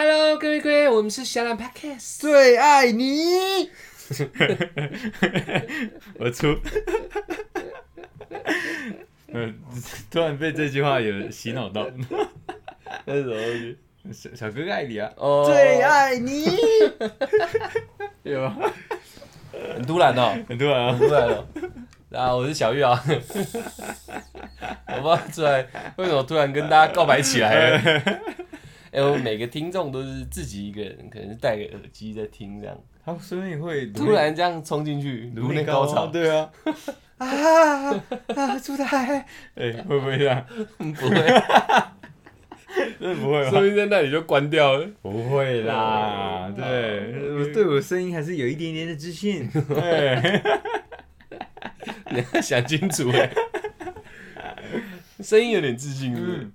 [0.00, 2.20] Hello，各位各位，我们是小懒 Podcast。
[2.20, 3.68] 最爱你。
[6.20, 6.56] 我出，
[9.34, 9.58] 嗯，
[10.08, 11.84] 突然被这句话有洗脑到。
[13.06, 13.42] 那是什么东
[14.14, 14.18] 西？
[14.30, 15.10] 小小哥哥爱你啊！
[15.16, 16.44] 哦最爱你。
[18.22, 18.56] 有吗？
[19.74, 21.08] 很突然哦，很突然啊很！
[21.08, 21.44] 突然哦。
[22.12, 23.02] 啊，我是小玉啊。
[24.86, 27.80] 我不知道突然为什么突然跟大家告白起来了。
[28.98, 36.08] 哎、我每个听众都是自己一个人，可能是戴个耳机在听这样，他说不定会突然这样冲进去，颅内高潮。
[36.08, 36.50] 对啊。
[37.18, 37.26] 啊
[38.36, 38.58] 啊！
[38.60, 39.26] 出台，
[39.56, 40.44] 哎，会不会这样？
[40.78, 41.10] 不会，
[43.00, 44.88] 真的不会说不定在那里就关掉了。
[45.02, 49.50] 不会啦，对，我对我的声音还是有一点点的自信。
[49.50, 50.42] 对，
[52.10, 53.28] 你要想清楚哎，
[55.20, 56.36] 声音有点自信是不是？
[56.36, 56.52] 嗯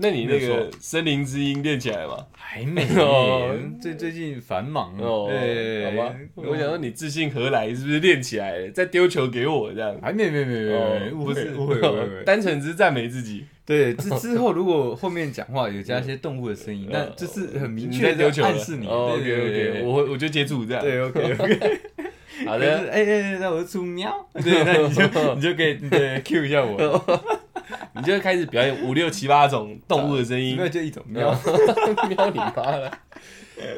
[0.00, 2.16] 那你那个森林之音练起来吗？
[2.32, 7.68] 还没有 最最近繁忙哦，对，好吧，我想说你自信何来？
[7.74, 8.70] 是不是练起来了？
[8.70, 9.96] 再丢球给我这样？
[10.02, 11.78] 还没没没没没，误会误会。
[12.26, 13.44] 单纯只是赞美自己。
[13.64, 18.86] 对，之之后如果后面讲话有加一些动物的声音， 那就是很明确的暗示你。
[18.88, 20.82] OK 对 OK，对我会我就接住这样。
[20.82, 21.80] 对 OK OK。
[22.46, 24.10] 好的，哎哎，那我就出喵，
[24.42, 26.74] 对，那你就你就可以对 Q 一下我，
[27.96, 30.62] 你就会开始表演五六七八种动物的声音没。
[30.62, 31.30] 有就一种喵。
[32.08, 32.90] 喵 你妈了。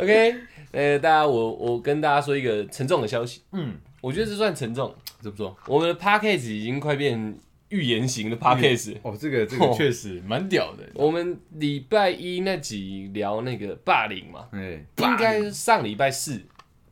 [0.01, 0.35] OK，
[0.71, 4.95] 呃，大家我我跟大家说一个沉重的消息，嗯，我觉得这算沉重。
[5.21, 5.57] 怎么说？
[5.67, 8.97] 我们的 Podcast 已经快变预言型的 Podcast。
[9.03, 10.85] 哦，这个这个确实蛮屌的。
[10.95, 16.43] 我们礼拜一那集聊那个霸凌嘛，对，应该上礼拜四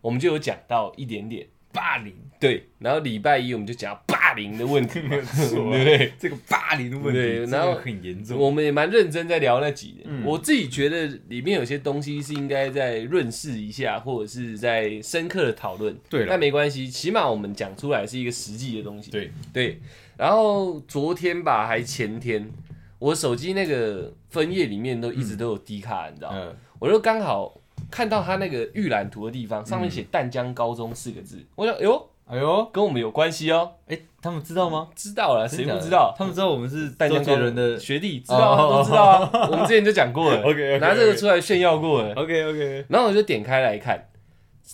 [0.01, 6.12] 我们就有讲到一点点霸凌，对，然后礼拜一我们就讲霸凌的问题嘛， 对错不对？
[6.19, 8.39] 这个霸凌的问题，对然后很严重。
[8.39, 10.01] 我们也蛮认真在聊那几年。
[10.05, 15.97] 嗯我自己觉得里面有些东西是应该再润饰一下，或者是在深刻的讨论。
[16.09, 19.11] 对了但没关系，起码我们讲出来是一个实际的东西。
[19.11, 19.81] 对，对，
[20.17, 22.50] 然后昨天吧，还前天，
[22.99, 26.39] 我手机那个分页里面都一直都有低卡，你知道吗？
[26.41, 27.59] 嗯，我就刚好
[27.91, 33.73] 看到他那个预览图的地方，上面写淡江高中四个字，我想，哎呦，哎呦，跟我们有关系哦。
[33.89, 34.89] 哎，他们知道吗？
[34.95, 36.15] 知道了，谁不知道？
[36.17, 37.79] 他们知道我们是周淡江高杰伦的。
[37.79, 39.49] 学弟，知道都知道啊。
[39.50, 42.15] 我们之前就讲过了 OK，OK，OK 拿这个出来炫耀过了。
[42.15, 44.09] OK OK，然后我就点开来看，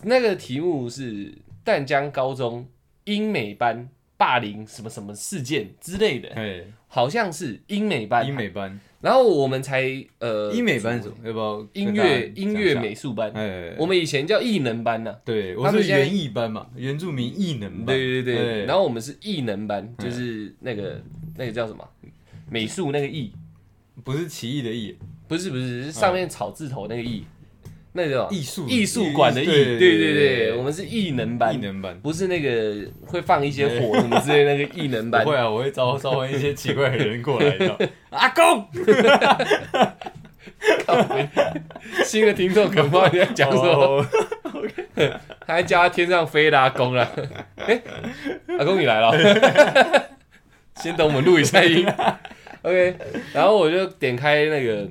[0.02, 2.68] 那个题目是淡江高中
[3.04, 8.26] 英美班霸凌什么什么事件之类的，哎，好像是英美班。
[8.26, 9.82] 英美班，然后我们才
[10.18, 11.16] 呃，英美班是什么？
[11.24, 17.86] 要不要音乐音乐美术班，哎，我们以前叫艺能班呐、对，我是园艺班嘛，原住民艺能班。
[17.86, 21.00] 对对对，然后后我们是艺能班，就是那个
[21.36, 21.86] 那个叫什么？
[22.48, 23.32] 美术那个艺，
[24.04, 27.24] 不是奇异的异，不是不是，是上面草字头那个艺，
[27.96, 31.98] 那个叫艺术艺术馆的艺，对对对对，我们是艺能班艺，能班。
[32.00, 35.30] 不是那个会放一些火什么之类的那个艺能班不。
[35.30, 37.76] 会啊，我会召召唤一些奇怪的人过来的。
[38.10, 38.68] 阿公，
[42.04, 43.58] 新的听众可能不知道你在讲什
[45.46, 47.08] 他还叫他天上飞的阿公了。
[47.56, 47.80] 哎，
[48.58, 49.12] 阿公你来了，
[50.76, 51.86] 先等我们录一下音。
[52.62, 52.96] OK，
[53.32, 54.88] 然后我就点开那个，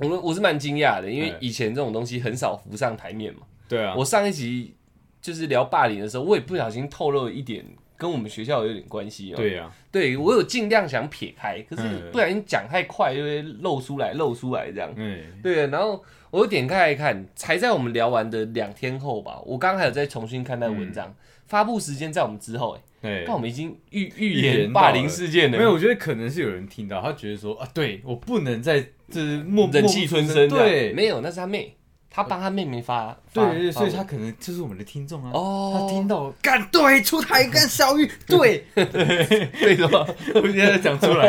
[0.00, 3.40] 我们我是蛮惊讶的，因为哎以前这种东西很少浮上台面嘛。
[3.68, 4.74] 对啊，我上一集
[5.20, 7.64] 就是聊霸凌的时候，我也不小心透露了一点
[7.96, 9.36] 跟我们学校有点关系哦。
[9.36, 14.90] 对啊，对我有尽量想撇开，可是嗯不小心讲太快，就会漏出来，漏出来这样。
[14.96, 21.14] 嗯，对，然后我点开来看，才在我们聊完的两天后吧，我刚刚还有再重新看那文章，
[21.46, 31.76] 发布时间在我们之后、哎，对但我们已经预预预言霸凌事件了，没有，我觉得可能是有人听到，他觉得说啊，对我不能再就是默忍气吞声对没有，那是他妹，
[32.10, 35.30] 他帮他妹妹发，发对对，所以他可能就是我们的听众啊。
[35.32, 40.06] 哦，他听到敢对出台跟小玉对，对什么？
[40.34, 41.28] 我现在讲出来，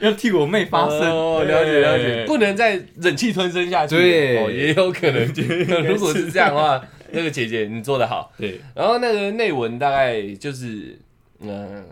[0.00, 1.00] 要替我妹发声。
[1.00, 3.96] 哦，了解了解，不能再忍气吞声下去。
[3.96, 5.26] 对哦，也有可能。
[5.86, 8.32] 如果是这样的话，那个姐姐你做的好。
[8.36, 10.98] 对然后那个内文大概就是，
[11.40, 11.84] 嗯、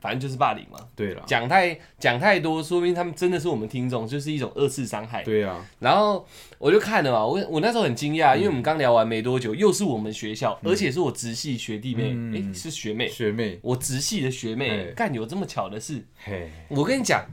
[0.00, 5.22] 反正就是霸凌嘛，对了，讲太讲太多，说明他们真的是我们听众，就是一种二次伤害。
[5.22, 6.26] 对啊，然后
[6.58, 17.24] 我就看了嘛，我我那时候很惊讶，因为我们刚聊完没多久，又是我们学校，而且是我直系学弟妹，嗯诶，是学妹，学妹，我直系的学妹哎，干有这么巧的事，嘿，我跟你讲。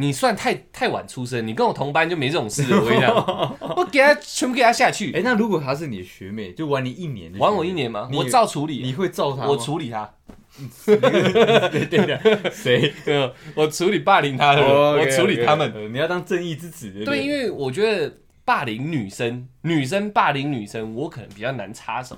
[0.00, 2.80] 你算太太晚出生，你跟我同班就没这种事了。
[2.80, 3.12] 我跟你讲，
[3.76, 8.08] 我给他全部给他下去，哎，那如果他是你的学妹，就玩你一年玩我一年吗？
[8.14, 9.48] 我照处理，你会照他？
[9.48, 10.08] 我处理他。
[10.84, 12.92] 对对对，谁？
[13.54, 15.92] 我处理霸凌他的人，哦我 OK，处理他们。
[15.92, 18.12] 你要当正义之子，对，因为我觉得
[18.44, 22.16] 霸凌女生，女生霸凌女生，我可能比较难插手。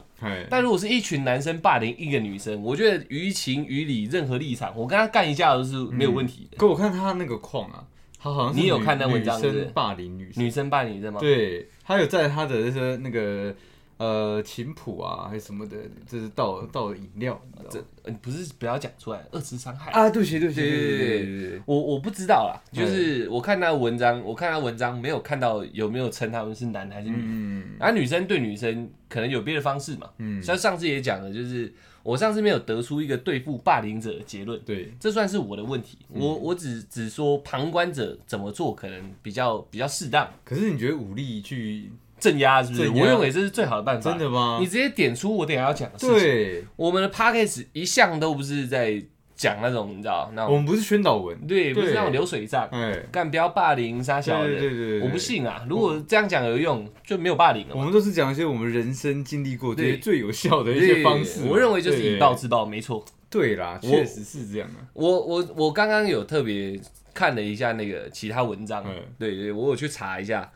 [0.48, 6.56] 但如果是一群男生霸凌一个女生，我觉得于情于理，任何立场，我跟他干一架都是没有问题的。
[6.56, 7.84] 可我看他那个框啊，
[8.22, 11.20] 他好像你有看那文章女对不对生霸凌女生，女生霸凌女生吗？
[11.20, 13.54] 对他有在他的那些那个
[14.00, 15.76] 呃琴谱啊，还是什么的，
[16.06, 19.90] 就是倒倒饮料，你知道这吗呃不是不要讲出来，二次伤害。
[19.92, 27.16] 啊，对不起对不起对对对对对对，我我不知道啦，就是我看他文章，我看他文章没有看到有没有称他们是男还是女。
[27.18, 27.76] 嗯。
[27.78, 30.08] 啊，女生对女生可能有别的方式嘛。
[30.16, 31.70] 嗯，像上次也讲了，就是
[32.02, 35.98] 我上次没有得出一个对付霸凌者的结论，对，这算是我的问题。
[36.08, 36.22] 嗯。
[36.22, 42.88] 我我只只说旁观者怎么做可能比较比较适当，可是你觉得武力去镇压是不是？
[42.90, 44.10] 我认为这是最好的办法。
[44.10, 44.66] 真的吗你？
[44.66, 46.14] 直接点出我等下要讲的事情。
[46.14, 49.02] 对，我们的 p a c k a g e 一向都不是在
[49.34, 54.60] 讲那种你知道那种我们不是宣导文，对，不是对那种流水账，哎，干不要霸凌杀小对的。
[54.60, 55.64] 对对对，我不信啊！
[55.66, 57.74] 如果这样讲有用，就没有霸凌了。
[57.74, 61.46] 我们都是讲一些我们人生经历过这些对最有效的一些方式。
[61.48, 63.02] 我认为就是以暴对制暴，没错。
[63.30, 64.84] 对啦，我确实是这样啊。
[64.92, 66.78] 我我我刚刚有特别
[67.14, 70.50] 看了一下那个其他文章，嗯对对，我有去查一下，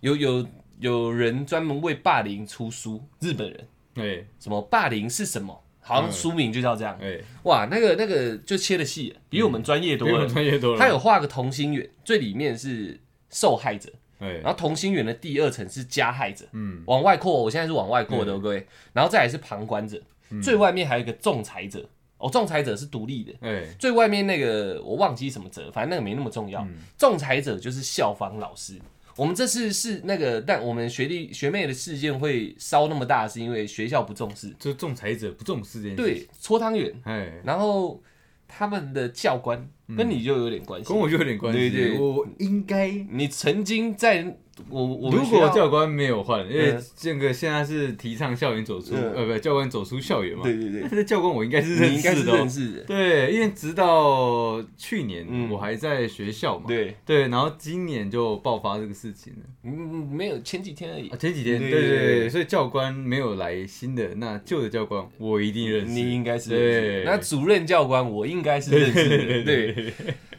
[0.00, 0.44] 有有
[0.78, 3.68] 有人专门为霸凌出书，日本人。
[3.94, 4.26] 哎。
[4.38, 6.12] 什么霸凌是什么，好像嗯。
[6.12, 6.98] 书名就叫这样。
[7.00, 10.14] 哎，哇，那个那个就切的细，比我们专业多了。
[10.14, 10.34] 比我们。
[10.34, 10.78] 专业多了。
[10.78, 13.00] 他有画个同心圆，最里面是
[13.30, 14.32] 受害者，哎。
[14.38, 20.00] 然，后同心圆的第二层是加害者，嗯，往外扩，我现在是往外扩的哦，各位，然后再来是旁观者，
[20.42, 21.88] 最外面还有一个仲裁者，
[22.18, 26.60] 哦，仲裁者是独立的，哎，最外面那个我忘记什么者，反正那个没那么重要。
[26.62, 26.76] 嗯。
[26.98, 28.78] 仲裁者就是校方老师。
[29.16, 38.02] 我们这次是那个，但我们学弟学妹的事件会烧那么大，是因为学校不重视，就是仲裁者不重视这件事。，对，搓汤圆，哎，然后
[38.46, 40.88] 他们的教官跟你就有点关系。
[40.88, 41.70] 跟我就有点关系。
[41.70, 42.90] 对对我应该。
[43.10, 44.36] 你曾经在
[44.70, 50.42] 我我如果教官没有换，因为嗯这个现在是提倡校园走出，嗯呃，不，教官走出校园嘛。
[50.44, 52.48] 对对对，那教官我应该是认你应该是识的哦认。
[52.48, 56.64] 识的，对，因为直到去年嗯我还在学校嘛。
[56.66, 59.40] 对，对，然后今年就爆发这个事情了。
[59.64, 61.16] 嗯，没有前几天而已啊，。
[61.18, 61.88] 前几天，对对
[62.20, 65.92] 对所以教官没有来新的，那旧的教官我一定认识。
[65.92, 69.92] 你应该是认识对，那主任教官我应该是认识的，对。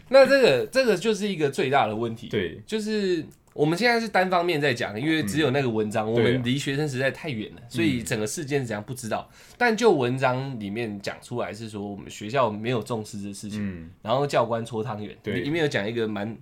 [0.09, 3.25] 那这个这个就是一个最大的问题，对，就是
[3.57, 9.27] 我们现在是单方面在讲，因为只有那个文章，我们离学生实在太远了，所以整个事件是怎样不知道。
[9.57, 15.41] 但就文章里面讲出来是说，我们学校没有重视这事情，嗯，然后教官搓汤圆，对。
[15.41, 16.37] 里面有讲一个蛮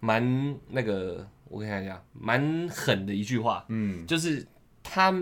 [0.00, 4.44] 蛮那个，我看一下，蛮狠的一句话，嗯，就是
[4.82, 5.12] 他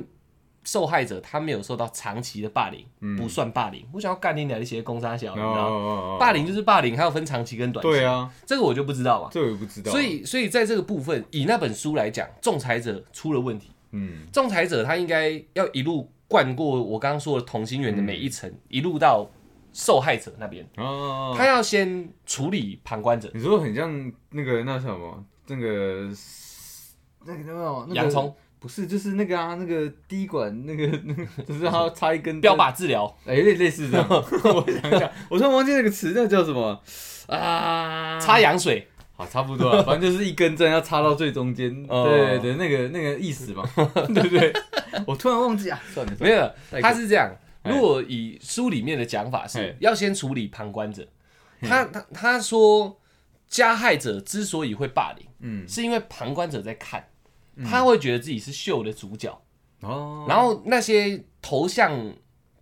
[0.64, 3.86] 受害者他没有受到长期的霸凌，嗯不算霸凌。
[3.92, 5.60] 我想要干你俩一些攻杀小，你知道吗？
[5.60, 7.90] 哦霸凌就是霸凌，还有分长期跟短期。
[7.90, 9.28] 对，啊，这个我就不知道嘛。
[9.30, 9.92] 这我也不知道。
[9.92, 13.70] 所，以，所以在这个部分，以那本书来讲，仲裁者出了问题。
[13.92, 19.28] 嗯，仲裁者他应该要一路灌过我刚刚说的同心圆的每一层，一路到
[19.72, 20.66] 受害者那边。
[20.76, 26.08] 哦，他要先处理旁观者，你说很像那个那什么，那个
[27.26, 27.84] 那个叫什么？
[27.88, 28.34] 那个洋葱
[28.64, 33.14] 不是，就是那个啊，那个滴管，那个 那个，就是他插一根 标靶治疗。
[33.26, 34.06] 哎，类类似这样。
[34.08, 36.80] 我想一下，我突然忘记那个词，那叫什么
[37.26, 38.18] 啊？
[38.18, 44.50] 插羊水，好，差不多了，反正就是一根针要插到最中间，哦对对，那个那个意思嘛，对不对？
[45.06, 47.30] 我突然忘记啊，算了，算没了有，他是这样。
[47.64, 51.06] 哎如果以书里面的讲法是哎要先处理旁观者，
[51.60, 52.98] 他他他说
[53.46, 57.02] 加害者之所以会霸凌，嗯，是因为旁观者在看，
[57.62, 59.38] 他会觉得自己是秀的主角，
[59.82, 62.12] 哦，然后那些投向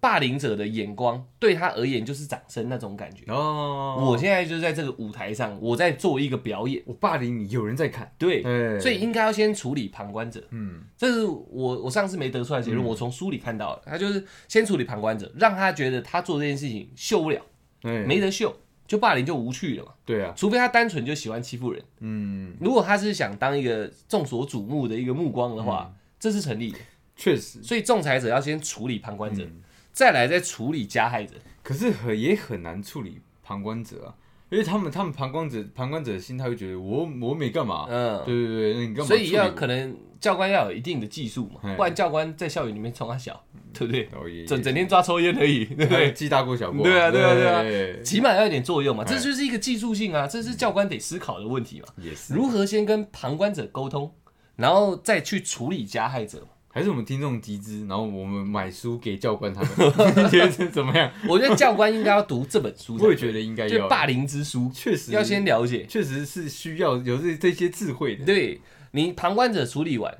[0.00, 3.24] 霸凌者的眼光对他而言就是掌声那种感觉。
[3.32, 8.42] 哦，我现在就在这个舞台上，我在做一个表演，我霸凌你，有人在看，对，
[8.80, 10.42] 所以应该要先处理旁观者。
[10.50, 10.82] 嗯。
[10.98, 17.40] 这是我我上次没得出来的结论，我从书里看到的，他就是先处理旁观者，让他觉得他做这件事情秀不了，
[17.82, 18.52] 哎，没得秀，
[18.86, 19.92] 就霸凌就无趣了嘛。
[20.04, 25.64] 对啊，除非他单纯就喜欢欺负人，嗯，如果他是想当一个众所瞩目的一个目光的嗯。
[25.64, 26.78] 话，这是成立的。
[27.16, 29.62] 确实，所以仲裁者要先处理旁观者，嗯。
[29.92, 31.34] 再来再处理加害者。
[31.62, 34.14] 可是很也很难处理旁观者啊，
[34.50, 39.30] 因为他们他们旁观者旁观者的心态会觉得我我没干嘛，嗯，对对对，那你干嘛所以？
[39.30, 44.44] 要可能教官要有一定的技术嘛，不然教官在校园里面冲他小，对不对？
[44.46, 46.12] 整整天抓抽烟而已， 对不对？
[46.12, 51.86] 记大过小过，对啊对啊对啊对起码要有点作用嘛，哎这就是一个技术性啊，这是教官得思考的问题嘛。
[51.96, 54.12] 也是，如何先跟旁观者沟通，
[54.56, 56.46] 然后再去处理加害者嘛？
[56.74, 59.70] 还是我们听众集资，然后我们买书给教官他们，
[60.24, 61.12] 你觉得怎么样？
[61.28, 65.84] 我觉得教官应该要读这本书，我也觉得应该要，就霸凌之书，确实要先了解。
[65.84, 68.58] 确实是需要有这这些智慧的，对，
[68.92, 70.16] 你旁观者处理完，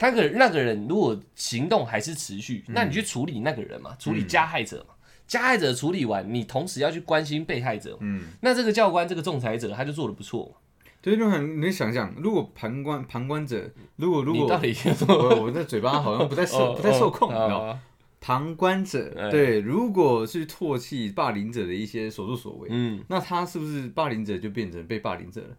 [0.00, 2.74] 他个那个人如果行动还是持续，嗯。
[2.74, 4.94] 那你去处理那个人嘛，处理加害者嘛。
[5.26, 10.58] 加害者处理完，你同时要去关心被害者，嗯，那这个教官这个仲裁者他就做的不错嘛。
[11.02, 14.74] 对，就很你想想，如果旁观旁观者，如果如果你到底
[15.06, 17.78] 我我的嘴巴好像不太受 不太受控，你知道？
[18.20, 19.30] 旁观者哎。
[19.30, 25.56] 对，如果是唾弃霸凌者的一些所作所为，嗯，那他是不是霸凌者就变成被霸凌者了？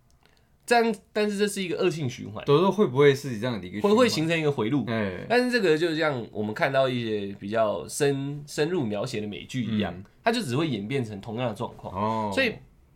[0.65, 4.85] 这样，但是这是一个恶性循环，有时候会不会是这样的一个会会形成一个回路。
[4.87, 11.93] 哎，但是这个就像我们看到一些比较深深入描写的美剧一样，它就只会演变成同样的状况。
[11.93, 12.53] 哦，所以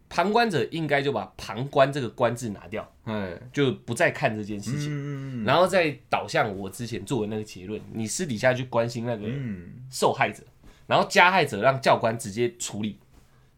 [0.08, 5.44] 旁观者应该就把旁观这个观字拿掉，哎，就不再看这件事情，嗯。
[5.44, 10.44] 然后再导向我之前做的那个结论，你私底下去关心那个嗯，受害者，
[10.88, 13.00] 然后加害者让教官直接处理，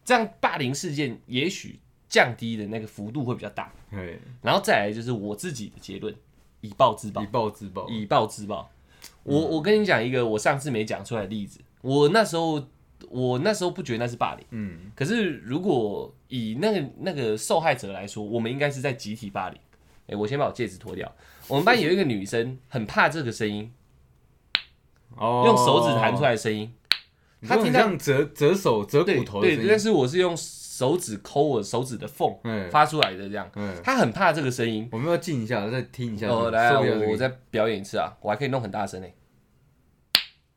[0.04, 3.72] 这样霸凌事件也许降低的那个幅度会比较大。
[3.90, 6.14] 哎，然后再来就是我自己的结论，
[6.60, 8.70] 以暴制暴以，暴制暴，以暴制暴。
[9.22, 12.66] 我我跟你讲一个我上次没讲出来的例子，我那时候
[13.08, 19.58] 我那时候不觉得那是霸凌，嗯，可是如果以那个那个受害者来说，我们应该是在集体霸凌。
[20.10, 21.14] 哎、我先把我戒指脱掉。
[21.48, 23.70] 我们班有一个女生很怕这个声音，
[25.14, 26.72] 哦，用手指弹出来的声音。
[27.40, 30.34] 你说很他听到像折折手折骨头的声，音，对但是我是用
[30.78, 33.50] 手指抠我手指的缝哎，发出来的，这样。
[33.82, 34.88] 他，很怕这个声音。
[34.92, 39.08] 我们要静一下，再听一下，哦，来我我再表演一次啊，我还可以弄很大声呢、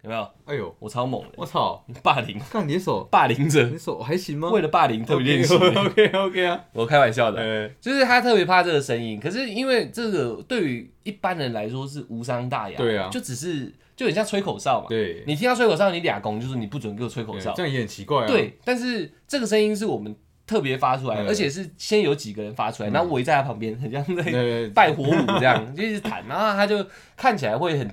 [0.04, 0.30] 有没有？
[0.46, 4.52] 哎呦，我超猛的，我操，霸凌，看你的手，霸凌者你手还行吗？
[4.52, 5.56] 为了霸凌特别练习。
[5.56, 13.10] OK OK 啊， 我开玩笑的，哎，就是他特别怕这个声音，可是因为这个对于一般人来说是无伤大雅，对啊。
[13.10, 14.88] 就只是就很像吹口哨嘛。
[14.90, 17.54] 对，你听到吹口哨，你俩拱就是你不准给我吹口哨。
[17.56, 18.58] 这，样也很奇怪啊，，对。
[18.66, 20.16] 但是这个声音是我们
[20.48, 21.28] 特别发出来，嗯。
[21.28, 26.84] 而且是先有几个人发出来，然后围在他旁边，很像在呃，拜火舞这样，就一直弹，然后他就
[27.16, 27.88] 看起来会很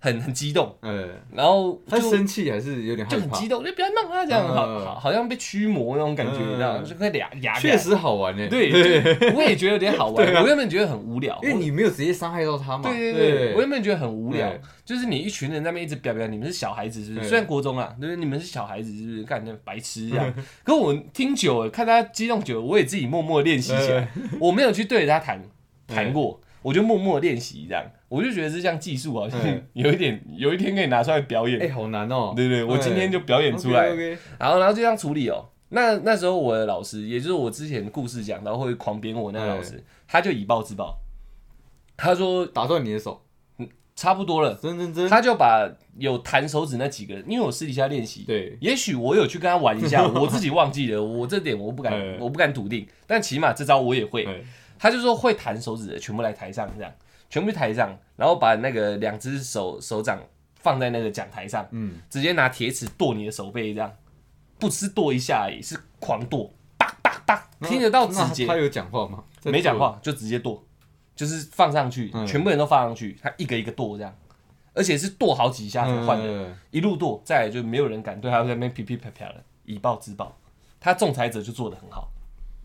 [0.00, 6.84] 很很激动，嗯，然后他就生气还是有点就很激，动，就不要弄他这样，嗯好好好像被驱魔那种感觉，嗯你知道吗？
[6.84, 10.24] 就快俩牙起来确实好玩呢，对， 对我也觉得有点好玩。
[10.40, 14.48] 我原本觉得很无聊，因为你没有直接伤害到他嘛，对对对，我原本觉得很无聊，
[14.84, 17.28] 就是你一群人在那边一直表表，你们是小孩子是不是？
[17.28, 18.14] 虽然国中啊，对？
[18.16, 19.24] 你们是小孩子是不是？
[19.24, 20.32] 干那白痴这样。
[20.62, 24.08] 可我听久了，看他激动久了，我也自己默默练习起来。
[24.40, 25.42] 我没有去对着他弹
[25.88, 27.84] 弹过，我就默默练习这样。
[28.08, 29.62] 我就觉得这项技术好像嗯。
[29.74, 31.60] 有一点，有一天可以拿出来表演。
[31.60, 33.90] 哎，好难哦，对对，我今天就表演出来。
[33.90, 35.48] OK，然后然后就这样处理哦。
[35.70, 40.98] 那那时候我的老师，也就是我之前故事讲到会狂扁我那个老师，他就以暴制暴，
[41.96, 43.22] 他说打断你的手，
[43.58, 54.24] 嗯差不多了，真真真，他就把有弹手指那几个人，因为我私底下练习，对，也许我有去跟他玩一下， 我自己忘记了，我这点我不敢哎，我不敢笃定，但起码这招我也会。
[54.24, 54.40] 哎。
[54.80, 56.92] 他就说会弹手指的全部来台上，这样
[57.28, 60.20] 全部去台上，然后把那个两只手手掌
[60.54, 63.92] 放在那个讲台上，嗯，直接拿铁尺剁你的手背，这样
[64.58, 69.22] 不是剁一下而已，是狂剁，叭叭叭，听得到指节那他，有讲话吗？
[69.40, 70.64] 在没讲话就直接剁，
[71.14, 72.26] 就是放上去，嗯。
[72.26, 74.12] 全部人都放上去，他一个一个剁这样，
[74.74, 76.56] 而且是剁好几下才换的，嗯。
[76.70, 80.36] 一路剁，再来就没有人敢对他在那边噼噼啪啪的，以暴制暴，
[80.80, 82.10] 他仲裁者就做得很好。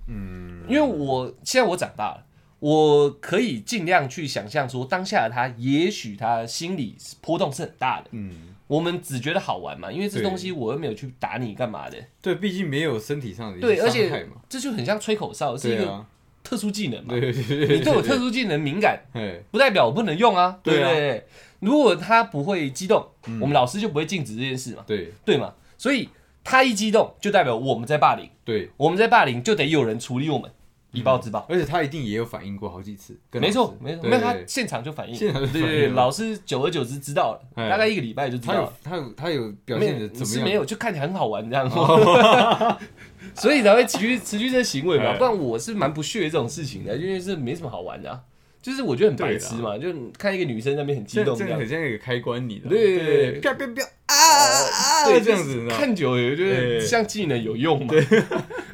[0.07, 2.25] 嗯，因为我现在我长大了，
[2.63, 8.07] 我可以尽量去想象说，当下的他也许他心里波动是很大的。
[8.11, 16.05] 嗯，我们只觉得好玩嘛，因为这对东西我又没有去打你干嘛的，对，毕竟没有身体上的一对，而且嘛，这就很像吹口哨，是一个
[16.41, 17.09] 特殊技能嘛。
[17.09, 21.25] 对对对对，你对我特殊技能敏感，哎，不代表我不能用啊，对对对？
[21.59, 23.41] 如果他不会激动，嗯。
[23.41, 25.11] 我们老师就不会禁止这件事嘛，对。
[25.25, 25.53] 对嘛？
[25.77, 26.07] 所以
[26.45, 30.49] 他一激动，就代表我们在霸凌，对，我们在霸凌，就得有人处理我们，
[30.93, 31.45] 以暴制暴。
[31.49, 35.95] 而且他一定也有反应过好几次，跟没，错没错，对没有他现场就反应，现场就对对对，反应了。
[35.95, 38.73] 老师久而久之知道了，哎大概一个礼拜就知道了。
[38.83, 41.69] 他有他有表现的怎么没有，就看起来很好玩这样，
[43.35, 45.05] 所以才会持续持续这个行为嘛。
[45.05, 48.21] 哎不然我是蛮不屑这种事情的，因为是没什么好玩的啊。
[48.61, 51.59] 就是我觉得很白痴嘛，就看一个女生在那边很激动这样。
[51.59, 57.93] 很，像一个开关，你的对对对啪啪啪啊啊，对，这样子，看久了也觉得像技能有用嘛，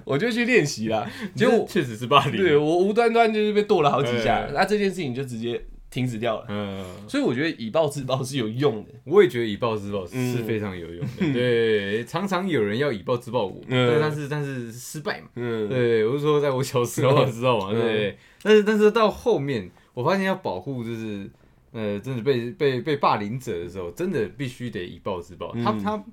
[0.10, 1.08] 我就去练习啦。
[1.36, 6.46] 结果这确实是霸凌，对我无端端就是被剁了好几下哎，那这件事情就直接停止掉了。
[6.50, 8.90] 嗯，所以我觉得以暴制暴是有用的。
[9.06, 11.22] 我也觉得以暴制暴嗯是非常有用的。
[11.32, 15.28] 对，常常有人要以暴制暴我，嗯但是但是失败嘛。
[15.36, 18.18] 嗯，对，我是说在我小时候的时候嘛，嗯对。
[18.42, 21.30] 但是但是到后面，我发现要保护就是
[21.72, 25.52] 呃，真的被被被霸凌者的时候，真的必须得以暴制暴。
[25.54, 26.04] 嗯他他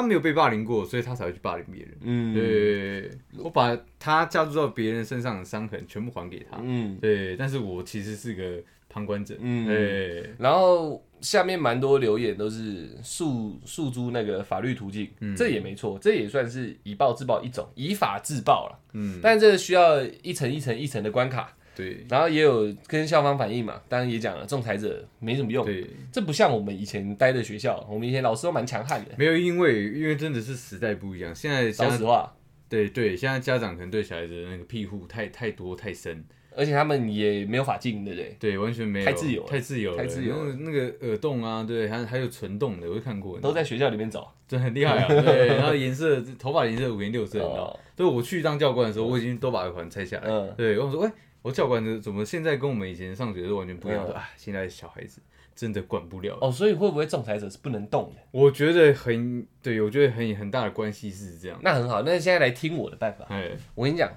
[0.00, 1.98] 没有被霸凌过，所以他才会去霸凌别人。
[2.00, 6.58] 嗯，对，我把他加注到别人身上的伤痕全部还给他。
[6.62, 9.66] 嗯，对，但是我其实是个旁观者，嗯。
[9.66, 15.36] 对，然后下面蛮多留言都是诉诉诸那个法律途径，嗯。
[15.36, 18.78] 这也没错，这也算是以暴制暴一种，以法制暴了。
[18.94, 22.04] 嗯，但这个需要一层一层一层的关卡，对。
[22.08, 29.10] 然后也有跟校方反映嘛，当然也讲了，仲裁者没什么用，对，这不像我们以前待的学校，我们以前老师都蛮强悍的。
[29.16, 32.32] 没有，因为因为真的是时代不一样，现在家说实话，
[32.68, 36.24] 对对，现在家长可能对小孩子的那个庇护太太多太深，
[36.56, 38.36] 而且他们也没有法禁，对不对？
[38.38, 44.32] 对，完全没有，太自由太自由了，太自由那个耳洞啊，对，还还有唇洞的，我都看过，都在学校里面找。
[44.48, 51.10] 真的很厉害啊， 对，然后颜色头发颜色五颜六色，你知道对，我去当教官的时候，我已经都把耳环拆下来，嗯，对，我说，喂，
[51.42, 54.06] 我教官的怎么现在跟我们以前上学是完全不一样？
[54.08, 55.20] 嗯啊，现在小孩子
[55.54, 56.38] 真的管不了。
[56.40, 58.20] 哦，所以会不会仲裁者是不能动的？
[58.30, 61.58] 我觉得很对，我觉得很很大的关系是这样。
[61.62, 63.26] 那很好，那现在来听我的办法。
[63.28, 64.10] 哎，我跟你讲，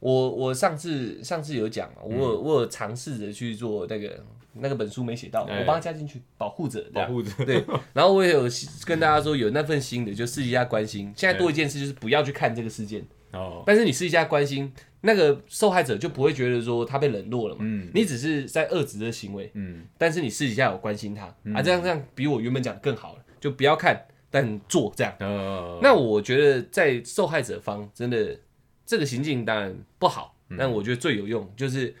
[0.00, 4.24] 我我上次上次有讲嘛，我有我有尝试着去做那个
[4.54, 6.84] 那个本书没写到，哎我帮他加进去，保护者。
[6.92, 7.64] 保护者，对，
[7.94, 8.44] 然后我也有
[8.84, 11.12] 跟大家说，有那份心的，就私底下关心。
[11.16, 14.72] 现在多一件事就是不要去看这个事件，哦，但是你私底下关心，
[15.02, 17.60] 那个受害者就不会觉得说他被冷落了嘛。
[17.62, 23.18] 嗯你只是在遏制的行为，嗯，但是你私底下有关心他、啊，这样这样比我原本讲的更好了。
[23.40, 25.12] 就不要看，但做这样。
[25.18, 28.38] 呃，那我觉得在受害者方真的
[28.86, 31.92] 这个行径当然不好，嗯但我觉得最有用就是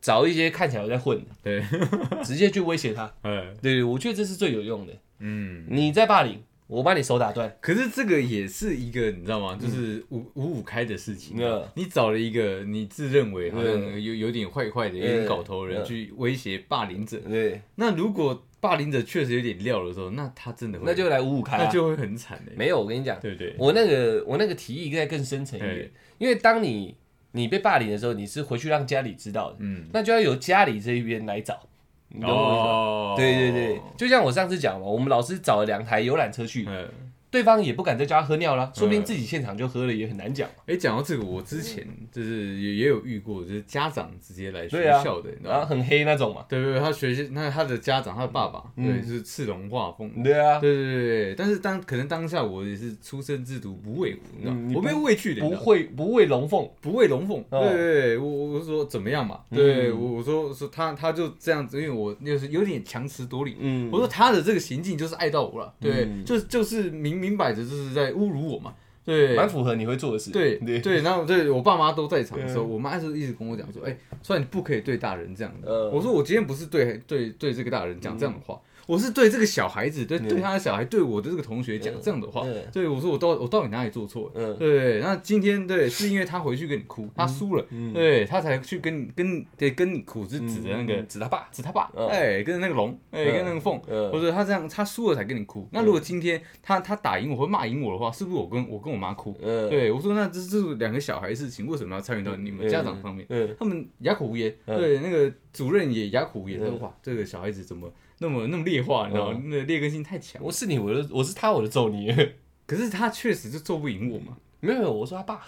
[0.00, 1.62] 找一些看起来有在混的，对，
[2.24, 3.12] 直接去威胁他。
[3.60, 4.92] 对，我觉得这是最有用的。
[5.18, 7.52] 嗯，你在霸凌，我把你手打断。
[7.60, 9.58] 可是这个也是一个你知道吗？
[9.60, 11.66] 就是五五五开的事情嗯。
[11.74, 21.64] 你找了一个你自认为好像有有点坏坏的、有点搞头的人嗯去威胁霸凌者，对，那如果霸凌者确实有点料的时候，那他真的会那就来五五开、啊。
[21.64, 23.54] 那就会很惨的，没有，我跟你讲，对不对？
[23.58, 26.96] 我那个我那个提议应该更深层一点，因为当你
[27.32, 31.66] 你被霸凌的时候，你是回去让家里知道的，嗯，那就要由家里这一边来找。
[32.08, 32.70] 你懂我意思吗？
[32.70, 33.14] 哦。
[33.16, 36.88] 对对对，就像我上次讲嘛，我们老师找了两台游览车去，嗯，
[37.30, 40.54] 对方也不敢再叫他喝尿了，说不定自己现场就喝了，也很难讲嘛。
[40.66, 45.30] 哎，讲到这个，我之前就是也也有遇过，就是家长直接来学校的？
[45.42, 46.44] 然后很黑那种嘛。
[46.48, 56.68] 对对对，他学习，那他的家长，他的爸爸，嗯对，就是赤龙画风，对啊，对对对对，但是当可能当下我也是出生之犊不畏虎，你知道我没有畏惧的，不会不畏龙凤。
[56.80, 57.44] 不畏龙凤。
[57.50, 59.40] 哦对对对，我我说怎么样嘛？
[59.50, 63.56] 对嗯我我说说他他就这样子，因为我就是有点强词夺理。
[63.58, 70.30] 嗯，我说他的这个行径就是爱到我了，对，嗯就就是明明摆着就是在侮辱我嘛，对，蛮符合你会做的事。
[70.30, 72.70] 对对，对，然后对我爸妈都在场的时候，嗯。
[72.70, 75.68] 我妈就一直跟我讲说，哎、虽然你不可以对大人这样的。
[75.70, 75.90] 嗯。
[75.92, 82.40] 我说我今天不是对对对这个大人讲这样的话，我是对这个小孩子，对嗯对他的小孩，对我的这个同学讲这样的话。
[82.46, 84.32] 嗯对，我说我到我到底哪里做错了？
[84.34, 91.46] 嗯对，那今天对是因为他回去跟你哭，他输了，嗯对他才去跟你跟对跟你哭，是指的那个嗯指他爸。
[91.52, 95.68] 指他爸，嗯哎，跟那个龙，哎，嗯跟那个凤，嗯或者他这样他输了才跟你哭。
[95.70, 99.36] 那如果今天他他打赢我或骂赢我的话，是不是我跟我跟我妈哭？
[99.42, 103.26] 嗯，对，我说那这这是两个小孩事情，为什么要参与到你们家长方面？
[103.28, 109.40] 嗯，他们哑口无言，嗯对，那个主任也哑口无言，嗯说哇，这个小孩子怎么那么那么劣化，你知道吗？
[109.44, 110.42] 那劣根性太强。
[110.42, 112.14] 我是你，我就我是他，我就揍你。
[112.66, 115.42] 可是他确实就揍不赢我嘛，没有没有，我说他爸，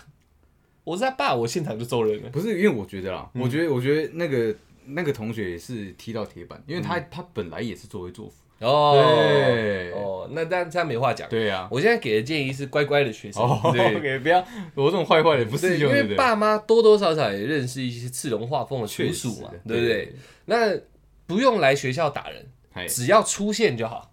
[0.85, 2.31] 我是他爸，我现场就揍人了。
[2.31, 4.55] 不是因为我觉得啦，嗯我觉得我觉得那个
[4.87, 8.35] 那个同学也是踢到铁板，因为他嗯他本来也是作威作福。
[8.61, 11.27] 哦，对哦，那但他没话讲。
[11.31, 13.97] 对呀，我现在给的建议是乖乖的学生，哦对。
[13.97, 14.39] ，OK，不要
[14.75, 16.15] 我这种坏坏的不对，适用，因为对？
[16.15, 20.15] 爸妈多多少少也认识一些刺龙画风的叔叔嘛，对不对？？
[20.45, 20.79] 那
[21.27, 24.11] 不用来学校打人，哎，只要出现就好，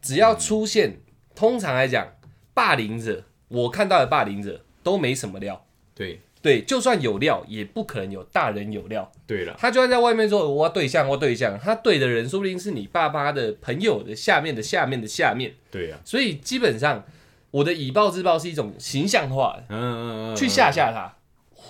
[0.00, 1.00] 只要出现，
[1.34, 2.06] 通常来讲，
[2.54, 6.20] 霸凌者，我看到的霸凌者都没什么料，对。
[6.42, 9.12] 对，就算有料，也不可能有大人有料。
[9.26, 17.04] 对了，他就算在外面说我对象，我对象，他对的人说不定是你爸妈的朋友的下面的下面的下面，对呀，所以基本上
[17.50, 21.14] 我的以暴制暴是一种形象化的，嗯嗯嗯，去吓吓他，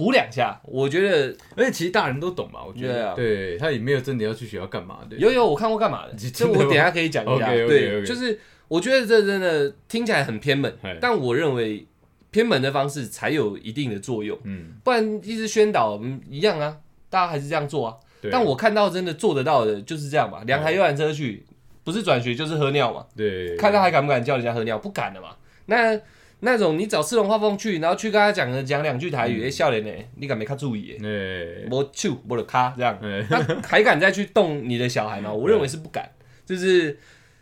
[0.01, 2.61] 唬两下，我觉得而且其实大人都懂嘛？
[2.67, 7.51] 我觉对啊得，对他也没有真的要去学校干嘛，的，有有我看过干嘛的，这我等下可以讲一下。
[7.51, 11.87] 对，就是我觉得这真的听起来很偏门，但我认为
[12.31, 16.79] 偏门的方式才有一定的作用，嗯，不然一直宣导嗯一样啊，
[17.11, 17.97] 大家还是这样做啊。
[18.31, 21.45] 但我看到真的做得到的就是这样嘛，两台游览车去，
[21.83, 25.29] 不是转学就是喝尿嘛，对，看他还敢不敢叫人家喝尿，不敢的嘛。
[25.67, 25.99] 那
[26.41, 30.97] 那种你找四龙画风去，然后去跟他讲讲两句台语，哎、笑脸呢，你敢没看注意？
[31.03, 35.33] 哎，我手我的卡这样， 哎他还敢再去动你的小孩吗？
[35.33, 36.11] 我认为是不敢。
[36.47, 36.99] 就是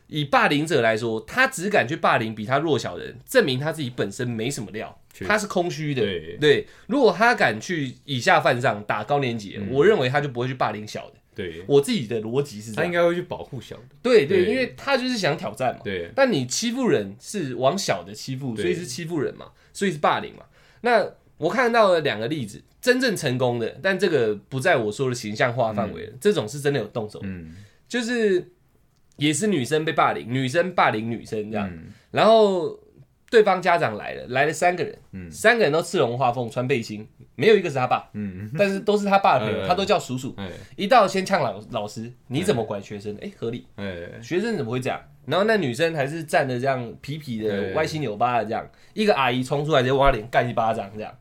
[0.08, 6.02] 以霸凌者来说，他只敢去霸凌比他弱小的人，证明他自己本身没什么料，他是空虚的。
[6.02, 11.14] 对对，如果他敢去以下犯上打高年级，嗯我认为他就不会去霸凌小的。
[11.38, 14.52] 对，我自己的逻辑是这，他应该会去保护小的，对对，对。
[14.52, 15.82] 因为他就是想挑战嘛。
[15.84, 18.64] 对，但你欺负人是往小的欺负，对。
[18.64, 20.42] 所以是欺负人嘛，所以是霸凌嘛。
[20.80, 27.54] 那我看到了两个例子，真正成功的，但这个不在我说的形象化范围了，这种是真的有动手，嗯，
[27.88, 28.50] 就是
[29.16, 31.92] 也是女生被霸凌，女生霸凌女生这样，嗯。
[32.10, 32.76] 然后
[33.30, 35.30] 对方家长来了，来了三个人，嗯。
[35.30, 37.06] 三个人都赤龙画凤，穿背心，
[37.38, 40.34] 没有一个是他爸，嗯，但是都是他爸的朋友，嗯他都叫叔叔。
[40.36, 40.50] 哎。
[40.76, 43.16] 一到先呛老老师，你怎么管学生？
[43.22, 45.00] 哎，合理，哎，学生怎么会这样？
[45.24, 51.14] 然后那女生还是站的这样皮皮的、歪七扭八的这样，一个阿姨冲出来直接往他脸干一巴掌这样，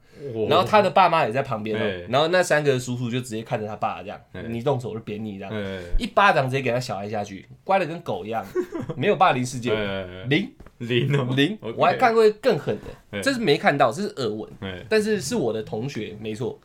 [0.49, 5.79] 然后他的爸妈也在旁边哦，然后那三个叔叔就直接看着他爸这样对，你动手就扁你这样，哎。
[5.99, 8.43] 一巴掌直接给他小孩下去，乖的跟狗一样，
[8.97, 10.25] 没有霸凌事件，哎。
[10.29, 10.49] 零
[10.79, 11.33] 零哦。
[11.35, 12.77] 零我还看过更狠
[13.11, 16.59] 的，这是没看到，这是耳闻，哎但是是我的同学，没错，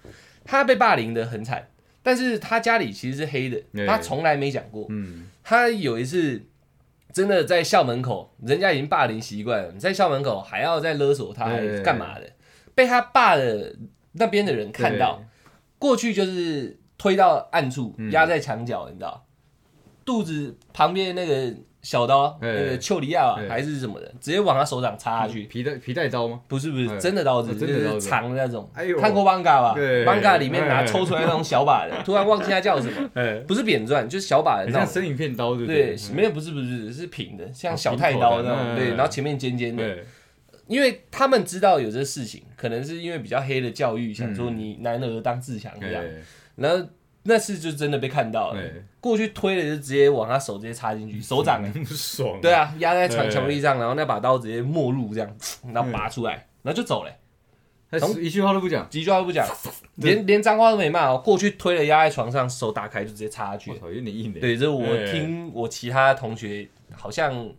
[0.44, 1.68] 他被霸凌的很惨，
[2.03, 4.87] 但是他家里其实是黑的，他从来没讲过。
[4.90, 5.29] 嗯。
[5.44, 6.40] 他有一次
[7.12, 12.31] 真的在校门口，人家已经霸凌习惯了，在校门口还要再勒索他，还对干嘛的？
[12.75, 13.75] 被他爸的
[14.12, 15.22] 那边的人看到，
[15.79, 18.11] 过去就是推到暗处，嗯。
[18.12, 19.27] 压在墙角，你知道，
[20.05, 25.44] 肚子旁边那个小刀，对那个丘里亚还是什么的，直接往他手掌插下去。
[25.44, 26.40] 皮带皮带刀吗？
[26.46, 28.70] 不是不是哎真的刀子，就是长的那种。
[29.00, 34.80] 看过 manga 吧对？manga 里面拿哎抽出来那种小把的， 突然忘记它叫什么，哎，不是扁钻，就是小把的那种。
[34.80, 36.14] 像生鱼片刀对不对，对？
[36.14, 39.98] 没有不是不是是平的，像哦小太刀那种，对，嗯然后前面尖尖的。
[40.68, 46.08] 因为他们知道有这事情，可能是因为比较黑的教育，想嗯说你男儿当自强这样，哎
[46.54, 46.86] 然后
[47.24, 55.37] 那次就真的被看到了，哎，过去推了就直接往他手直接插进去，手掌哎，爽，对，啊，压在墙墙壁上，然后那把刀直接没入这样，
[55.72, 57.11] 然后拔出来，然后就走了。
[57.90, 59.46] 他一句话都不讲，几句话都不讲，
[59.96, 61.20] 连连脏话都没骂哦。
[61.22, 63.78] 过去推了压在床上，手打开就直接插下去我。
[63.78, 67.52] 操，有点硬的，对，这是我哎听我其他同学好像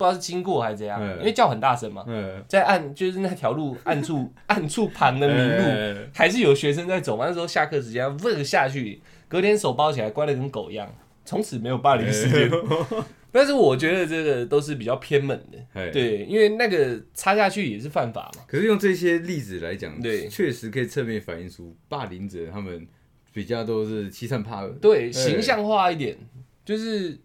[0.00, 7.26] 不知道是经过还是怎样，哎因为叫很大声嘛，嗯，在暗就是那条路暗处暗处旁的明路，路，还是有学生在走嘛。
[7.26, 10.90] 那时候下课时间，问下去，隔天手包起来，乖的跟狗一样，
[11.26, 12.50] 从此没有霸凌事件。
[13.30, 18.42] 但是我觉得这个都是比较偏门的，哎，对，因为那个插下去也是犯法嘛。
[18.48, 20.26] 可是用这些例子来讲，对。
[20.28, 22.88] 确实可以侧面反映出霸凌者他们
[23.34, 26.16] 比较都是欺善怕恶，对，形象化一点，
[26.64, 27.16] 就是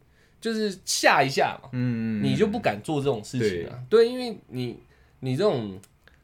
[0.46, 3.80] 就是吓一下嘛，嗯，你就不敢做这种事情啊。
[3.90, 4.78] 对，因为你
[5.22, 5.80] 你这种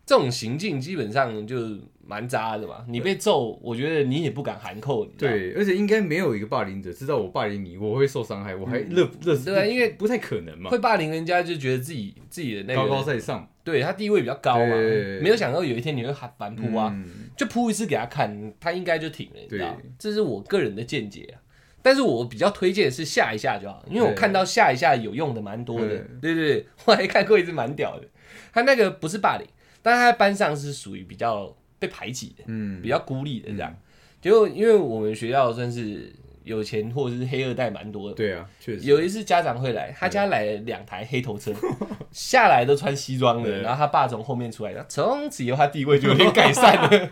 [0.05, 1.57] 这种行径基本上就
[2.05, 2.85] 蛮渣的嘛。
[2.87, 13.47] 你被揍，我觉得你也不敢含扣，对，而且应该没有一个霸凌者知道我霸凌你，我会受伤害，我还乐乐对啊因为不太可能嘛，会霸凌人家就觉得自己自己的那个高高在上。
[13.63, 14.75] 对他地位比较高嘛。
[14.75, 17.29] 对，没有想到有一天你会喊反扑啊，嗯。
[17.35, 19.91] 就扑一次给他看，他应该就挺了，你知道对？
[19.97, 21.41] 这是我个人的见解啊。
[21.81, 25.87] 但是我比较推荐是下一下就好，因为我看到下一下有用的蛮多的。
[25.87, 25.97] 对。
[26.21, 28.07] 对对对， 我还看过一次蛮屌的，
[28.53, 29.47] 他那个不是霸凌，
[29.81, 32.81] 但他在班上是属于比较被排挤的，嗯。
[32.81, 33.75] 比较孤立的这样。
[34.21, 36.13] 结果因为我们学校算是
[36.43, 38.87] 有钱或者是黑二代蛮多的，对啊，确实。
[38.87, 41.51] 有一次家长会来，他家来了两台黑头车，
[42.11, 47.09] 下来都穿西装的，然后他爸从后面出来，从此以后他地位就有点改善了，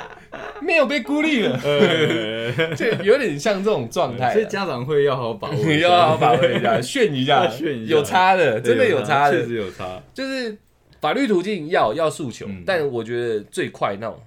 [0.62, 4.32] 没有被孤立了，呃， 就有点像这种状态啊。
[4.32, 7.94] 所以家长会要好好把握，要好好把握一下，炫一下，炫一下。
[7.94, 9.32] 有差的，真的有差的。
[9.32, 10.56] 确的，实有差，就是
[11.00, 14.18] 法律途径要要诉求嗯，但我觉得最快那种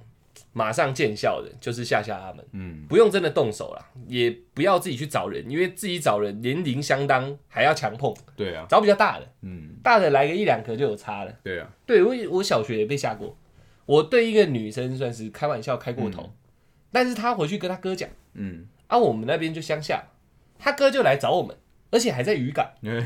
[0.53, 2.45] 马上见效的，就是吓吓他们。
[2.53, 11.33] 嗯，不用真的动手啦，也不要自己去找人，因为自己找人年龄相当，还要强碰，对啊，找比较大的，嗯，大的来个一两颗就有差了。
[11.43, 13.35] 对啊，对我我小学也被吓过，
[13.85, 16.31] 我对一个女生算是开玩笑开过头，
[16.91, 20.03] 但是她回去跟她哥讲，嗯，啊，我们那边就乡下，
[20.59, 21.57] 她哥就来找我们，
[21.89, 23.03] 而且还在渔港， 嗯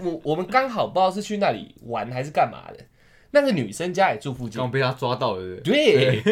[0.00, 2.84] 我我们刚好不知道是去那里玩还是干嘛的，
[3.34, 4.58] 那个女生家也住附近。
[4.58, 6.22] 刚，被他抓到了，对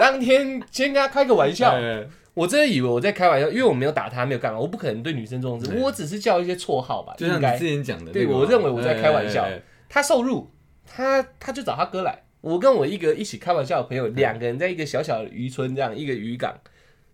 [0.00, 2.04] 当天先跟他开个玩笑， 哎。
[2.34, 9.44] 我真的以为我在开玩笑，因为我没有打他，没有干嘛，我不可能对女生这种事，我只是叫一些绰号吧，就像你之前讲的对我认为我在开玩笑。
[9.88, 10.48] 他受辱，
[10.86, 12.22] 他他就找他哥来。
[12.40, 16.54] 我跟我一个一起开玩笑的朋友，两个人在一个小小的渔村，这样一个渔港，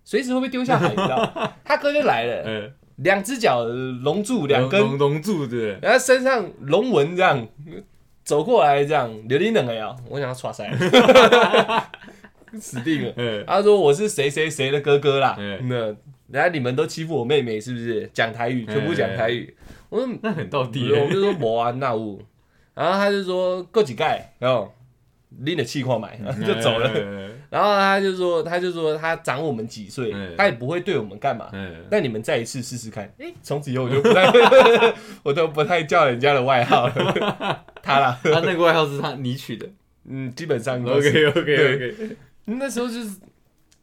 [0.05, 1.53] 随时会被丢下海，你知道？
[1.65, 2.71] 他哥就来了，哎。
[2.97, 5.79] 两只脚龙柱，两根，龙龙柱，对？
[5.81, 7.49] 然后身上龙纹这样
[8.25, 10.69] 走过来，这样刘林冷了呀，我想要耍塞，
[12.59, 13.13] 死定了。
[13.17, 15.95] 哎，他说我是谁谁谁的哥哥啦，哎那
[16.31, 18.11] 然后你们都欺负我妹妹是不是？
[18.13, 19.55] 讲台语，全部讲台语。
[19.91, 22.23] 我说那很到底我们就说无啊那物，
[22.75, 24.73] 然后他就说够几盖，然后
[25.41, 26.91] 拎着气矿买， 就走了。
[27.55, 31.49] 了，然然后他就说，他就说他长我们几岁嗯，他也不会对我们干嘛。
[31.53, 34.33] 嗯，那你们再一次试试看，哎，从此以后我就不太，
[35.23, 37.65] 我都不太叫人家的外号了。
[37.83, 39.67] 他啦，他那个外号是他你取的。
[40.07, 43.17] 嗯，基本上 OK OK OK，那时候就是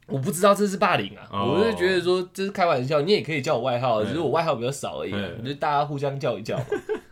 [0.06, 1.56] 我不知道这是霸凌啊，哦。
[1.58, 5.12] 我就觉得说这是开玩笑，你也可以叫我外号，嗯只是我外号比较少而已
[5.44, 6.66] 就大家互相叫一叫嘛。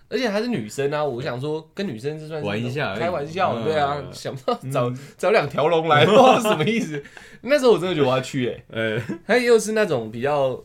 [0.10, 3.64] 而且还是女生啊，我想说跟女生这算是玩一下开玩笑，嗯。
[3.64, 7.02] 对啊，想不到找找两条龙来， 不知道什么意思。
[7.42, 10.62] 那时候我真的觉得我要去 哎，呃，他又是那种比较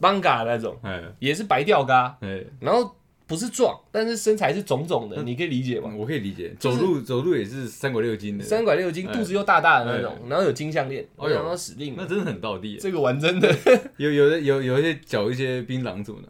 [0.00, 1.02] manga 那种，哎。
[1.20, 5.92] 也是白吊嘎，哎，然后不是壮，但是身材是肿肿的，你可以理解吗？
[5.96, 12.76] 我可以理解，走路走路也是三拐六斤的，三拐六斤，哎肚子又大大的那种，然后有金项链，我想到死定了，那真的很倒地。
[12.78, 13.54] 这个玩真的。
[13.98, 16.28] 有有的有有一些嚼一些槟榔什么的，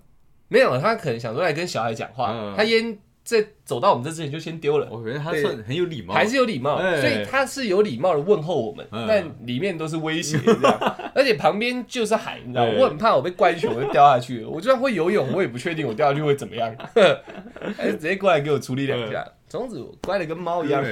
[0.50, 2.54] 没有，他可能想说来跟小孩讲话，嗯。
[2.56, 7.00] 他烟在走到我们这之前就先丢了，我觉得他算很有礼貌，还是有礼貌，哎。
[7.00, 9.06] 所以他是有礼貌的问候我们，嗯。
[9.08, 12.78] 但里面都是威胁这样， 而且旁边就是海，你知道吗哎？
[12.80, 16.74] 我很怕我被灌一拳我就掉下去了，我就算会游泳，我也不确定我掉下去会怎么样，
[17.76, 20.82] 还是直接过来给我处理两下，从此我乖的跟猫一样，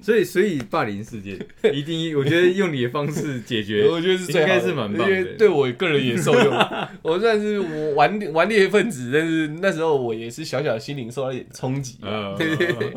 [0.00, 1.38] 所以所以霸凌事件
[1.72, 5.10] 一定，我觉得用你的方式解决，我觉得是应该是蛮棒的。
[5.10, 6.52] 因为对我个人也受用。
[7.02, 11.98] 我算是我顽顽劣分子，但是那时候我也是小小的心灵受到一点冲击。
[12.00, 12.88] 嗯 对对对，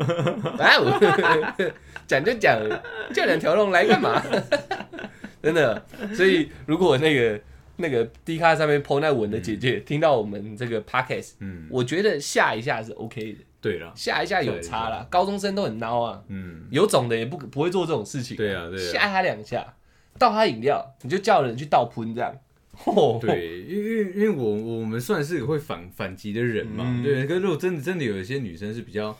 [0.58, 1.70] 啊，我
[2.06, 2.58] 讲就讲，
[3.12, 4.22] 叫两条龙来干嘛？
[5.42, 7.38] 真的，所以如果那个
[7.76, 15.06] 那个 D 卡上面 PO 那文的姐姐、听到我们这个 Podcast，嗯，我觉得吓一下是 OK 的，对了，吓一下有差啦。
[15.08, 19.74] 高中生都很孬啊，嗯，有种的也不不会做这种事情、对啊对啊吓他两下，
[20.18, 22.34] 倒他饮料，你就叫人去倒喷这样。
[22.86, 29.16] 哦，对，因为因为我我们算是会反反击的人嘛，嗯对，可是如果真的真的有一些女生是比较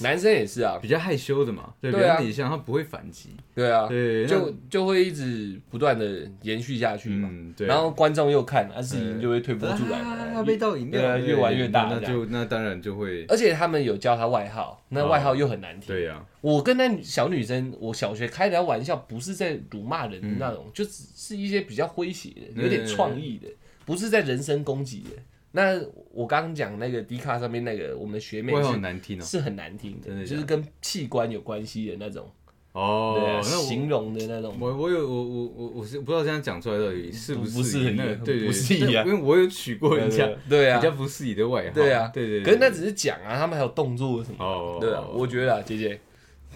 [0.00, 2.16] 男生也是啊，比较害羞的嘛，对，啊。
[2.16, 7.28] 较内向，她不会反击，对啊，对，就就会一直不断的延续下去嘛。
[7.30, 10.44] 嗯，对，然后观众又看，他，事情就会推波助澜啊，了。
[10.44, 15.88] 被倒饮料，对啊越玩越大那那就那当然就会，而且他们有叫他外号，那外号又很难听。
[15.88, 23.48] 对呀，我跟那小女生，我小学开的玩笑，不是在辱骂人的那种，就只是一些比较诙谐的，有点创意的，
[23.84, 25.10] 不是在人身攻击的。
[25.52, 25.78] 那
[26.10, 30.26] 我刚刚讲那个迪卡上面那个，我们学妹是很难听哦，是很难听的，真的的？
[30.26, 32.26] 就是跟器官有关系的那种，
[32.72, 34.56] 哦，对啊，形容的那种。
[34.58, 40.80] 我我有我我我我是不知道这样讲出来到底是不是不适宜那个对对不适宜啊因为我有取过人家对啊。
[40.80, 42.10] 比，较不适宜的外号，对啊。
[42.14, 44.44] 对对，可是那只是讲啊，他们还有动作什么的。
[44.44, 46.00] 哦，对啊，我觉得啊，姐姐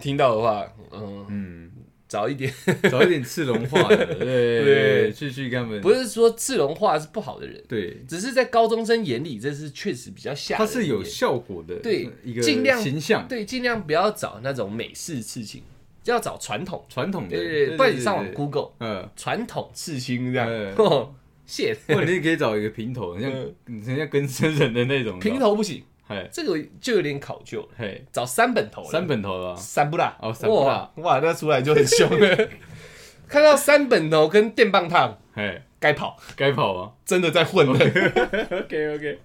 [0.00, 1.70] 听到的话，嗯，嗯，
[2.08, 2.52] 早一点，
[2.84, 10.56] 找一点刺龙化的， 对去去跟他们，不是说刺龙化是不好的人，对，只是在高中生眼里，这是确实比较吓。
[10.56, 13.26] 它是有效果的，对一个尽量形象。
[13.26, 15.62] 对，尽量不要找那种美式刺青，
[16.02, 16.84] 就要找传统。
[16.88, 21.12] 传统的，对对对，不然你上网 Google 嗯，传统刺青这样嗯，哦，
[21.44, 21.76] 谢。
[21.88, 23.32] 或者你也可以找一个平头，很像
[23.66, 32.08] 很像跟生人的那种平，头不行，嘿，这个就有点考究了，嘿，找三本头，三本头啊，三不辣哦三不辣哇哇，那出来就很凶。
[32.08, 32.48] 了。
[33.28, 36.92] 看到三本头跟电棒烫，嘿，该跑，该跑啊。
[37.04, 37.72] 真的在混了。
[37.74, 39.18] OK OK，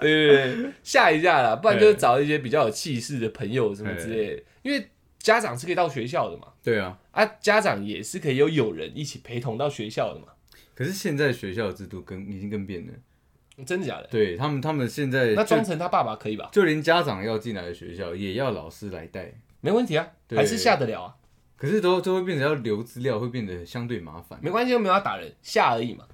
[0.00, 4.88] 对对，吓一下啦，不然就是找一些比较有气势的朋友什么之类的，因为
[5.20, 10.26] 家长是可以到学校的嘛，对啊，啊，家长也是可以有友人一起陪同到学校的嘛，
[10.74, 12.92] 可是现在学校的制度跟已经跟变了，
[13.64, 14.08] 真的假的？
[14.10, 16.48] 对他们他们现在就那装成他爸爸可以吧？
[16.52, 21.14] 就连家长要进来的学校也要老师来带，没问题啊，对还是下得了啊，
[21.56, 24.38] 可是都都会变成要留资料，会变得相对麻烦。
[24.42, 26.04] 没关系，又没有要打人，下而已嘛。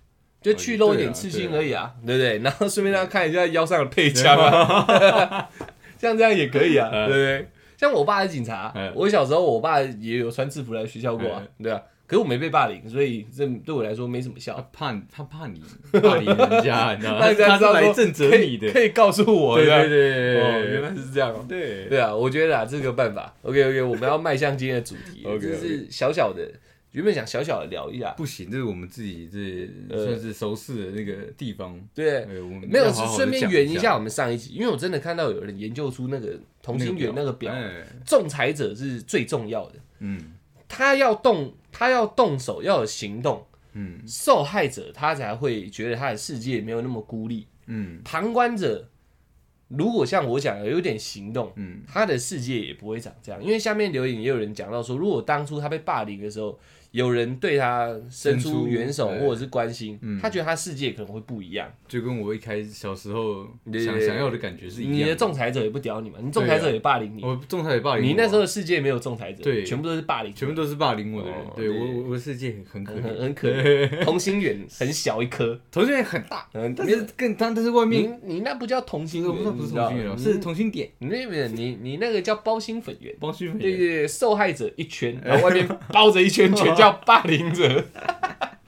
[0.41, 2.39] 就去露一点刺青而已啊，对不对？
[2.43, 5.49] 然后顺便让他看一下腰上的配枪啊，
[5.97, 7.49] 像这样也可以啊，对不对？
[7.77, 11.81] 像我爸是警察嗯，我小时候我爸也有穿制服来学校过啊，对啊。
[12.12, 14.55] 可是我没被霸凌，所以这对我来说没什么效。
[14.55, 14.62] 他。
[14.70, 15.62] 怕他怕你
[15.98, 17.20] 霸凌人家，你知道吗？
[17.33, 18.68] 他是来正责可你的。
[18.68, 21.42] 以可以告诉我对对对，哦，原来是这样哦。
[21.48, 21.87] 对。
[21.88, 25.40] 对啊，我觉得啊，这个办法，OK OK，我们要迈向今天的主题 OK，OK。
[25.40, 26.46] 这是小小的，
[26.90, 30.05] 原本想小小的聊一下，不行，这是我们自己这呃。
[30.05, 31.81] 算是熟识的那个地方。
[31.94, 37.87] 对，没有顺便讲圆一下我们上一集，因为我真的看到有人研究出那个同心圆那个表，哎。
[38.05, 40.32] 仲裁者是最重要的，嗯
[40.75, 44.01] 他要动，他要动手，要有行动，嗯。
[44.07, 48.01] 受害者他才会觉得他的世界没有那么孤立，嗯。
[48.03, 48.89] 旁观者
[49.69, 51.83] 如果像我讲的有点行动，嗯。
[51.87, 53.45] 他的世界也不会长这样。
[53.45, 56.59] 因为下面留言也有人讲到说，如果当初他被霸凌的时候
[56.93, 60.19] 有人对他伸伸出出援手或者是关心，嗯。
[60.23, 61.71] 他觉得他世界可能会不一样。
[61.89, 69.65] 就跟我一开始小时候想想要的感觉是一样你的仲裁者也不屌你嘛，你仲裁者也霸凌你，我仲裁也霸凌我啊，你那时候的世界没有仲裁者，对。
[69.65, 71.39] 全部都是霸凌，全部都是霸凌我的人。
[71.39, 83.15] 哦，对对我我我的世界很可，很很可怜， 同心圆很小一颗，同心圆很大，嗯，但是更但但是外面你你那不叫同心圆，不是不是同性恋哦，你是同心点，你那边你你那个叫包心粉圆。
[83.21, 87.85] 帮虚对对对，受害者一圈， 然后外面包着一圈，全叫霸凌者。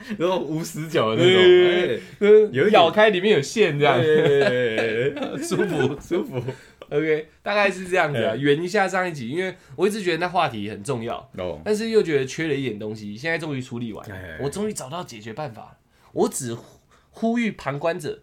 [0.18, 6.42] 然后无死角的那种，哎有咬开里面有线，这样对 舒服舒服。
[6.90, 8.37] OK，大概是这样子啊。
[8.37, 13.16] 圆一下上一集，因为我一直觉得那话题很重要，哦，但是又觉得缺了一点东西。
[13.16, 15.79] 现在终于处理完哎，我终于找到解决办法。
[16.12, 16.64] 我只呼
[17.11, 18.20] 呼吁旁观者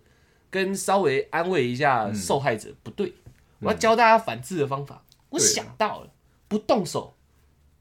[0.52, 3.14] 跟稍微安慰一下受害者，不对，
[3.60, 5.04] 我要教大家反制的方法。
[5.32, 6.12] 我想到了，
[6.48, 7.16] 不动手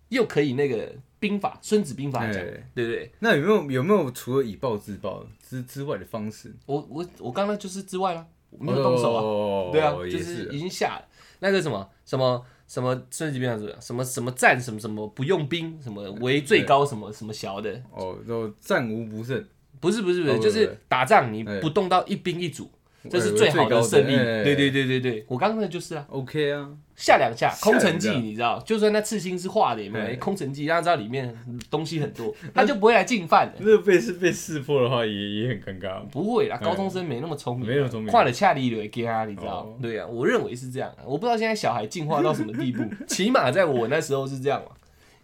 [0.08, 3.12] 又可以那个兵法《孙子兵法》讲，哎对不对？
[3.20, 6.52] 那有没有有没有除了以暴制暴之之外的方式？
[6.66, 9.22] 我我我刚刚就是之外了，我没有动手啊。
[9.22, 11.04] 哦对啊，就是已经下了。
[11.38, 11.88] 那个什么？
[12.04, 19.44] 什么什么孙子兵法是不是什么什么战什么什么不用兵什么为最高什么什么小的，哦，然后战无不胜，
[19.80, 21.60] 不是不是不是，哦就是是打仗你哎。
[21.60, 22.70] 不动到一兵一卒，
[23.08, 24.16] 这是最好的胜利。
[24.16, 26.04] 对对对对对，我刚刚那就是啊。
[26.08, 31.34] OK 啊，下两下空城计，你知道，就算那刺青是画的，也没空城计，大家知道里面
[31.70, 33.54] 东西很多， 他就不会来进犯的。
[33.60, 36.00] 那被是被识破的话，也也很尴尬。
[36.10, 39.66] 不会啦，高中生没那么聪明，没有聪明，画的恰里流给他，你知道？
[39.80, 40.92] 对啊，我认为是这样。
[41.04, 44.72] 我不知道现在小孩进化到什么地步， 起码在我那时候是这样嘛。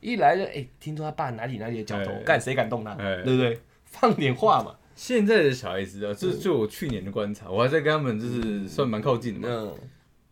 [0.00, 2.94] 一来就哎，听说他爸哪里哪里的脚头，干谁敢动他？
[2.94, 3.58] 对不对？
[3.84, 4.74] 放点话嘛。
[4.96, 9.74] 现在的小孩子啊，这就我去年的观察，我还在跟他们就是算蛮靠近的嘛，嗯，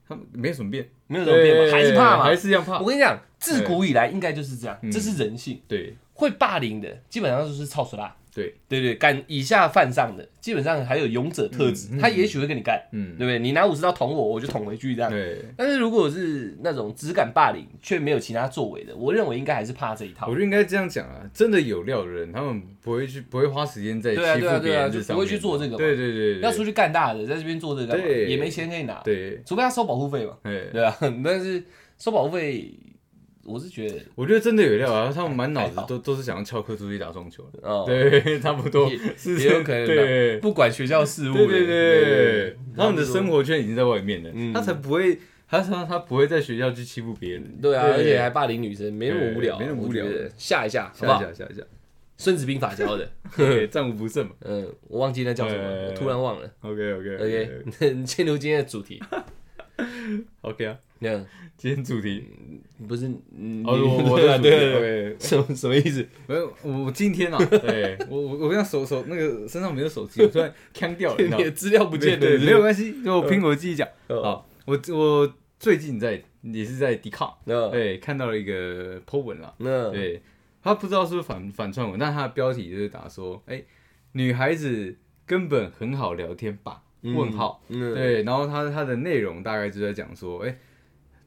[0.08, 2.24] 他们没有什么变，没有什么变嘛，还是怕嘛。
[2.24, 2.34] 还。
[2.34, 2.80] 是一样怕。
[2.80, 2.86] 我。
[2.86, 5.60] 跟你讲，自古以来应该就是这样，嗯这是人性。
[5.68, 5.94] 对。
[6.14, 8.16] 会霸凌的基本上就是操死啦。
[8.34, 13.38] 对，对对，敢以下犯上的，基本上还有勇者特质，嗯嗯他也许会跟你干，嗯对不对？
[13.38, 15.10] 你拿武士刀捅我，我就捅回去这样。
[15.10, 20.32] 对，但是如果是那种只敢霸凌却没有其他作为的，我认为应该还是怕这一套我。
[20.32, 28.06] 觉得应该这样讲啊，真的有料的人，他们不会去不会花时间在欺负别人就不会去做这个嘛对对对，对要出去干大的，在这边做这个干嘛？
[28.06, 30.36] 也没钱可以拿，对，除非他收保护费嘛。
[30.42, 30.92] 哎，对啊，
[31.24, 31.62] 但是
[31.98, 32.72] 收保护费，
[33.44, 40.36] 我是觉得，我觉得真的有料啊，他们满脑子都都是想要翘课出去打撞球的，哦，对，差不多也是也有可能啊对。
[40.38, 43.44] 不管学校事务的，对对对，他们的生活。
[43.44, 47.58] 圈已经在外面了，嗯他才不会，他他他不会在学校去欺负别人。
[47.60, 50.06] 对啊，而且还霸凌女生，没那么无聊，没那么无聊
[50.38, 51.22] 吓一下，好不下好？
[51.22, 51.62] 一下下一下，
[52.16, 54.32] 孙子兵法教的， 对，战无不胜嘛。
[54.46, 56.50] 嗯，我忘记那叫什么，突然忘了。
[56.62, 57.16] OK OK
[57.76, 58.98] OK，进入今天的主题，
[60.42, 61.18] OK 啊，那
[61.56, 62.24] 今天主题，
[62.86, 63.06] 不是，
[63.36, 66.06] 嗯，哦，你我我 对对对，什么什么意思？
[66.26, 73.88] 没有，我我今天啊， 对我我我刚刚手手那个身上没有手机，我突然腔掉了，资料不见了，没有关系，就我凭我自己讲。
[74.08, 80.22] 哦好，我我最近在也是在迪卡，那对，看到了一个 po 文啦，那对，
[80.62, 83.62] 他不知道是不是反反串文，但他的标题就是打说，哎、
[84.12, 86.82] 女孩子根本很好聊天吧？
[87.04, 90.56] 问号，嗯，对，然后他他的内容大概就在讲说，哎、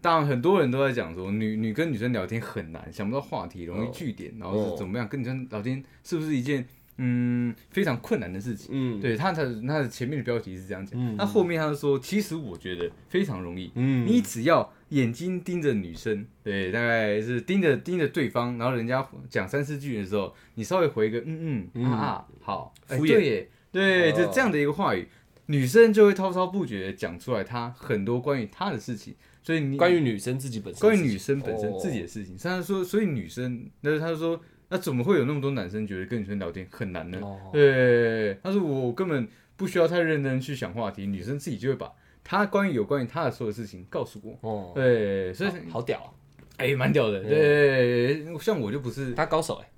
[0.01, 6.65] 当然很多人都在讲说，女女跟女生聊天很难，想不到话题，容易哦据点，然后是怎么样跟女生聊天是不是一件
[6.97, 8.69] 嗯非常困难的事情？
[8.71, 11.15] 嗯，对，他他他的前面的标题是这样讲，嗯。
[11.15, 23.45] 那后面他就说，其实我觉得非常容易，嗯，你只要眼睛盯着女生，对，大概是盯着盯着对方，然后人家讲三四句的时候，你稍微回一个嗯嗯啊啊好，哎敷衍。
[23.71, 24.11] 对。
[24.13, 25.07] 就这样的一个话语，
[25.47, 31.77] 女生就会滔滔不绝的讲出来她很多关于她的事情，所以你关于女生自己本身，关于女生本身哦。
[31.81, 37.19] 自己的事情，他说，所以女生，那他就说，那怎么会有那么多男生觉得跟女生聊天很难呢？
[37.21, 37.49] 哦。
[37.51, 41.91] 对，他说我根本不需要太认真去想话题，女生自己就会把
[42.23, 44.37] 她关于有关于她的所有事情告诉我。
[44.41, 46.11] 哦，对，所以好好屌啊，
[46.57, 47.23] 哎，蛮屌的。
[47.23, 49.13] 对，像我就不是。
[49.13, 49.69] 他高手哎，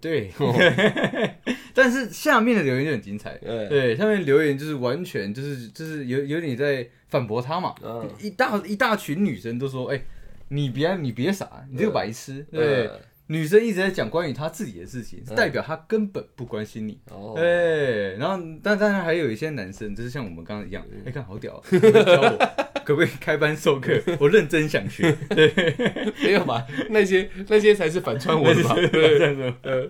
[0.00, 0.30] 对，
[1.74, 3.38] 但是下面的留言就很精彩。
[3.38, 8.08] 对，对，下面留言就是完全就是就是有有点在反驳他嘛，嗯。
[8.20, 10.02] 一大一大群女生都说，哎、
[10.48, 13.00] 你别你别傻，你这个白痴，对，嗯
[13.32, 16.98] 女生一直在讲关于她自己的事情，嗯代表她根本不关心你。
[17.10, 23.92] 哦，对，然后但当然还有一些男生，就是像我们刚刚一样，嗯哎、看好屌、 啊，教我可不可以开班授课？
[24.18, 25.16] 我认真想学。
[25.28, 25.48] 对
[26.24, 26.66] 没有吧？
[26.90, 28.74] 那些那些才是反串我的吧？
[28.90, 29.88] 对，这样子，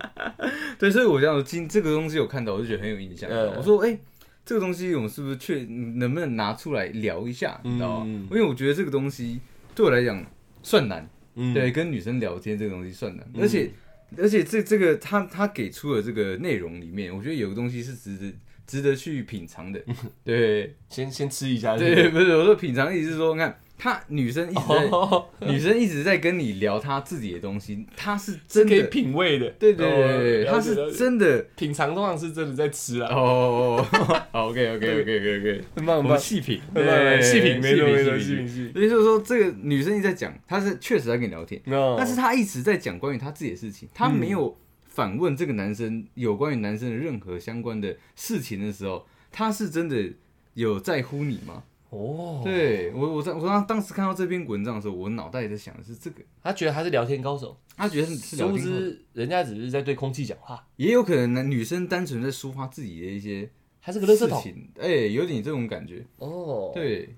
[0.78, 3.30] 对，所以我这样今这个东西有看到，我就觉得很有印象。
[3.30, 3.98] 嗯我说，哎、
[4.44, 5.64] 这个东西我们是不是确
[5.96, 7.58] 能不能拿出来聊一下？
[7.64, 8.04] 你知道吗？
[8.06, 9.40] 嗯因为我觉得这个东西
[9.74, 10.22] 对我来讲
[10.62, 11.08] 算难，
[11.42, 13.70] 嗯，对，跟女生聊天这个东西算难，而且
[14.18, 18.32] 而且这这个他他给出的这个内容里面，我觉得有个东西是值得
[18.66, 19.82] 值得去品尝的。
[20.22, 31.40] 对先先吃一下，对，不是我说品尝的意思是说，看他女生一直在、哦，女生一直在跟你聊她自己的东西，她是真可以的，品味的，对对对对，她是真的。
[31.56, 33.82] 品尝通常是真的在吃啊，哦，
[34.30, 41.96] 好，OK OK OK OK OK，我很棒很棒，们细品，很棒很棒细品没错没错，细细品细品，所以就是说，这个女生一直在讲，她是确实在跟你聊天，哦。
[41.96, 44.54] 但是她一直在讲关于她自己的事情，她没有
[44.84, 50.12] 反问这个男生有关于男生的任何相关的事情的时候，她是真的
[50.52, 51.62] 有在乎你吗？
[51.90, 63.50] 哦，对我，我在我当当时看到这篇文章的时候，我脑袋在想的是这个，他觉得他是聊天高手，他觉得是聊天后，知人家只是在对空气讲话，也有可能男女生单纯在抒发自己的一些
[63.82, 64.42] 他是个垃圾桶。
[64.80, 66.04] 哎、有点这种感觉。
[66.18, 67.16] 哦，，对，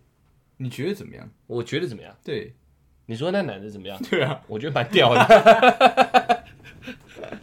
[0.56, 1.28] 你觉得怎么样？
[1.46, 2.16] 我觉得怎么样？
[2.24, 2.54] 对，
[3.06, 4.00] 你说那男的怎么样？
[4.08, 6.44] 对啊，我觉得蛮屌的。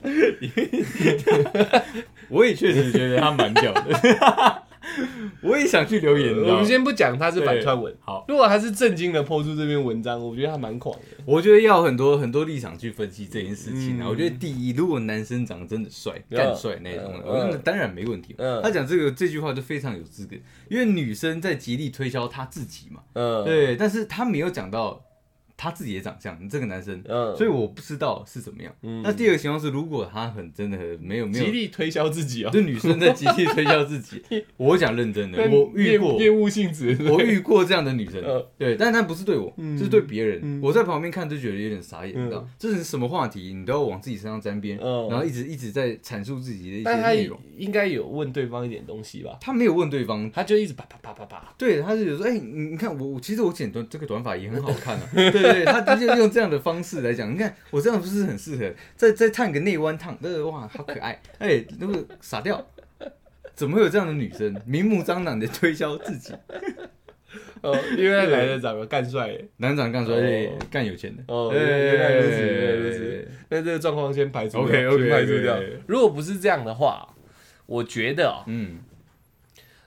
[2.30, 3.84] 我也确实觉得他蛮屌的，
[5.42, 11.24] 我也想去留言，我们先不讲他是反串文，好，如果他是正经的抛出这篇文章，我觉得他蛮狂的。
[11.26, 14.04] 我觉得要很多很多立场去分析这件事情啊。
[14.04, 14.08] 嗯。
[14.08, 18.36] 我觉得第一，如果男生长得真的帅、嗯干帅那种的，嗯那当然没问题。
[18.38, 18.62] 嗯。
[18.62, 20.36] 他讲这个这句话就非常有资格，
[20.70, 25.02] 因为女生在极力推销她自己嘛，嗯，，对，但是他没有讲到
[25.62, 28.74] 他自己的长相，这个男生，嗯，所以我不知道是怎么样。
[28.82, 29.02] 嗯。
[29.04, 34.24] 那第二个情况是，如果他很真的很没有没有极，力推销自己哦，就女生在极力推销自己，
[34.56, 39.78] 我讲认真的，我遇过，业务性质，我遇过这样的女生嗯，对，但她不是对我，嗯。
[39.78, 40.40] 是对别人。
[40.42, 40.62] 嗯。
[40.64, 45.10] 我在旁边看就觉得有点傻眼，嗯你知道，这是什么话题，你都要往自己身上沾边，嗯。
[45.10, 47.38] 然后一直一直在阐述自己的一些内容。
[47.58, 49.38] 应该有问对方一点东西吧？
[49.42, 62.66] 他没有问对方，他就一直啪啪啪啪啪，对，他就有说，哎、你你看我，我其实我剪短这个短发也很好看啊， 对对他，他就用这样的方式来讲，你看我这样不是很适合，再再烫个内弯烫，那个哇，好可爱，哎、那个傻掉，
[63.56, 66.34] 怎么会有这样的女生，明目张胆的推销自己？
[67.62, 75.60] 哦，因为那男的长得干帅耶，男长干出来哦干有钱的，哦哎原来如此原来如此那这个状况先排除掉 OK，OK，排除掉。
[75.86, 77.08] 如果不是这样的话，
[77.66, 78.80] 我觉得哦，嗯，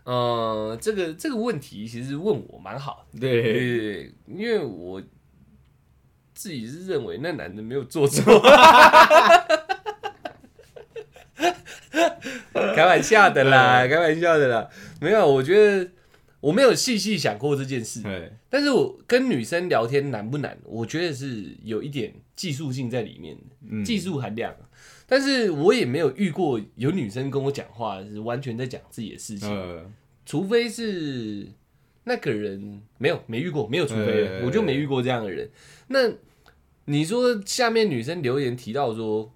[0.05, 5.03] 呃，这个这个问题其实问我蛮好对，因为我
[6.43, 8.40] 自己是认为那男的没有做错，
[12.74, 14.68] 开玩笑的啦，开玩笑的啦，
[15.01, 15.88] 没有，我觉得
[16.40, 20.59] 我没有细细想过这件事，对，但是我跟女生聊天难不难？
[20.64, 23.84] 我觉得是有一点技术性在里面的，嗯。
[23.84, 24.53] 技术含量。
[25.07, 29.88] 但是我也没有遇过有女生跟我讲话是完全在讲自己的事情，呃，
[30.26, 31.47] 除非是
[32.03, 35.49] 那个人没有没遇过，没有除非我就没遇过这样的人。
[35.86, 36.11] 那
[36.87, 39.33] 你说下面女生留言提到说，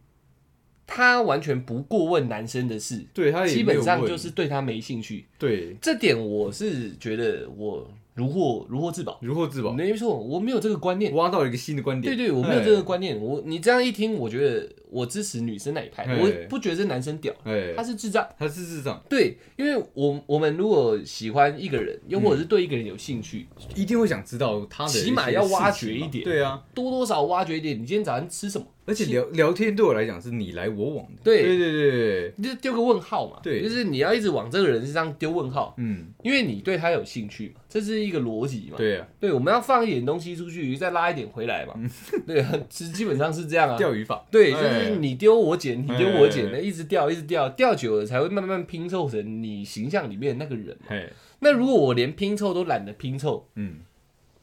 [0.87, 5.27] 她完全不过问男生的事，对她基本上就是对他没兴趣。
[5.39, 9.19] 对，这点我是觉得我如获如获至宝。
[9.21, 11.15] 如获至宝，没错，我没有这个观念。
[11.15, 13.21] 挖到了一个新的观点，对对，我没有这个观念。
[13.21, 18.27] 我你这样一听，我觉得我支持女生那一派，哎我不觉得这男生屌，哎，他是智障。
[18.39, 27.77] 他是智障，对，因为我我们如果喜欢一个人，又或者是对一个人有兴趣，一定会想知道他的起码要挖掘一点对啊，多多少挖掘一点。
[27.77, 28.67] 你今天早上吃什么？
[28.87, 33.41] 而且聊聊天对我来讲是你来我往的，对对对对就丢个问号嘛。
[33.43, 38.77] 对就是你要一直往这个人身上丢问号，嗯，因为你对他有兴趣嘛，这是一个逻辑嘛。
[38.77, 41.75] 对啊，对，我们要放一点东西出去，再拉一点回来嘛。
[42.27, 43.77] 对，基基本上是这样啊。
[43.77, 50.95] 钓鱼法，对，就哎是你丢我捡，你丢我捡，哎那一直钓，一直钓，钓久了才会慢慢拼凑成你形象里面的那个人嘛。
[51.41, 53.81] 那如果我连拼凑都懒得拼凑，嗯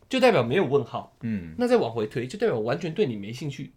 [0.10, 1.16] 就代表没有问号。
[1.22, 3.72] 嗯，那再往回推，就代表我完全对你没兴趣。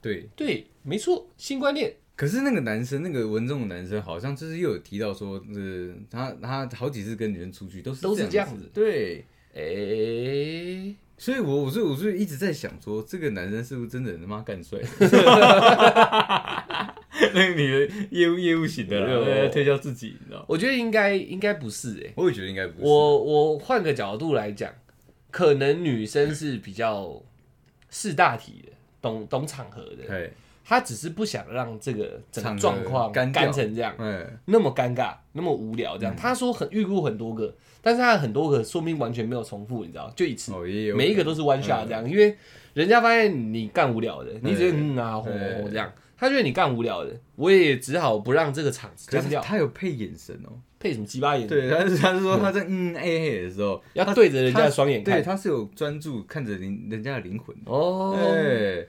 [0.00, 0.28] 对。
[0.36, 1.94] 对，没错，新观念。
[2.16, 9.24] 可是那个男生，那个文中的男生，好像就是又有提到说，呃，他他好几次跟女生出去都是都是这样子子，对。
[9.52, 14.78] 哎、所以我我所以我就一直在想说，这个男生是不是真的他妈干帅？
[17.32, 20.44] 那个女的业务业务型的啦，没有对推销自己，你知道？
[20.48, 22.86] 我觉得应该应该不是哎、我也觉得应该不是。
[22.86, 24.72] 我我换个角度来讲，
[25.32, 27.20] 可能女生是比较
[27.90, 28.69] 识大体的，
[29.00, 30.30] 懂懂场合的，哎
[30.62, 36.14] 她只是不想让这个整个场状况干干成这样，哎，那么尴尬，那么无聊嗯这样。
[36.14, 40.52] 他说很预估很多个，但是他很多个说明完全没有重复，你知道，就一次。
[40.52, 40.60] 哦
[40.94, 42.36] 每一个都是 one shot 这样，因为
[42.74, 44.96] 人家发现你干无聊的，你只是嗯。
[44.96, 50.52] 啊吼对吼这样，他觉得你干无聊的，我也只好不让这个场子掉，他有配眼神哦。
[50.80, 55.14] 配什么鸡巴眼，对，他是他是说他在嗯哎嘿的时候，要他对着人家的双眼看。
[55.14, 57.70] 对，他是有专注看着人人家的灵魂的。
[57.70, 58.86] 哦，哎，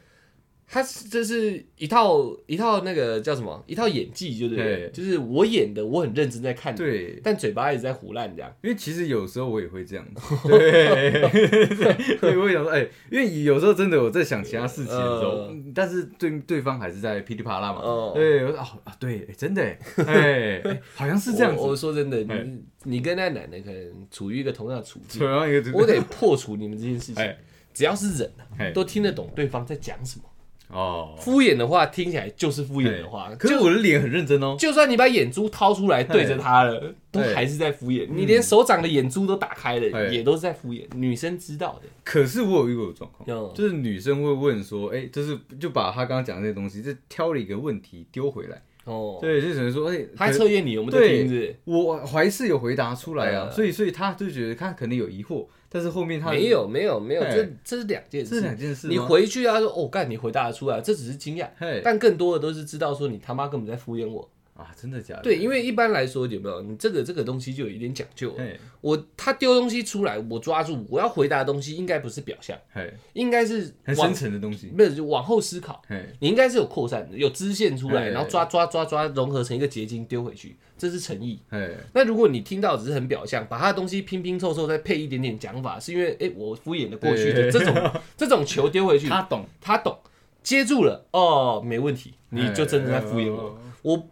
[0.74, 3.62] 他是这是一套一套那个叫什么？
[3.68, 4.90] 一套演技，就是，对？
[4.94, 8.50] 就是我演的，我很认真在看你，对，但嘴巴一直在胡乱这样。
[8.64, 19.62] 因为其实有时候我也会这样子， 对，对，对，我会想说，哎、因为有时候真的我在想其他事情的时候，嗯但是对对方还是在噼里啪啦嘛，哦对，我说哦啊，对，哎真的，
[20.08, 20.64] 哎、
[20.96, 22.44] 好像是这样我我，说真的，哎。
[22.46, 27.18] 你你跟那男的可能处于一个同样的处境，同样一个，我得破除你们这件事情。
[27.22, 27.38] 哎。
[27.74, 28.72] 只要是人啊哎。
[28.72, 30.26] 都听得懂对方在讲什么。
[30.72, 38.08] 哦，敷衍的话听起来就是敷衍的话，可是就我的脸很认真哦，就算你把眼珠掏出来对着他了，都哎还是在敷衍。
[38.10, 40.86] 你连手掌的眼珠都打开了，哎也都是在敷衍。
[40.96, 43.52] 女生知道的，可是我有遇过的状况，嗯。
[43.54, 58.62] 就是女生会问说，哎、就是就把她刚刚讲的那些东西，就挑了一个问题丢回来，哦，对，就只能说，哎、他测验你有没有在听是我还是有回答出来啊，呃所以所以他就觉得他可能有疑惑，但是后面他没有没有没有，哎这这是两件这是两事。
[58.62, 64.30] 件事你回去啊说哦干，你回答得出来，这只是惊讶，嘿但更多的都是知道说你他妈根本在敷衍我。
[64.62, 65.22] 啊，真的假的？
[65.24, 68.34] 对，因为一般来说有没有你这个这个东西就有一点讲究。
[68.38, 75.82] 嘿我他丢东西出来，我抓住，我要回答的东西应该不是表象，嘿，应该是很深层的东西，没有就往后思考。
[75.88, 81.40] 嘿，你应该是有扩散的，有支线出来，哎然后抓抓抓抓，融合成一个结晶丢回去，这是诚意。
[81.50, 89.96] 嘿，那如果你听到只是很表象，把他的东西拼拼凑凑，再配一点点讲法，是因为哎、诶我敷衍的过去的这种这种球丢回去，他懂，他懂，
[90.42, 93.38] 接住了哦，没问题，你就真的在敷衍我。
[93.38, 94.08] 哦，我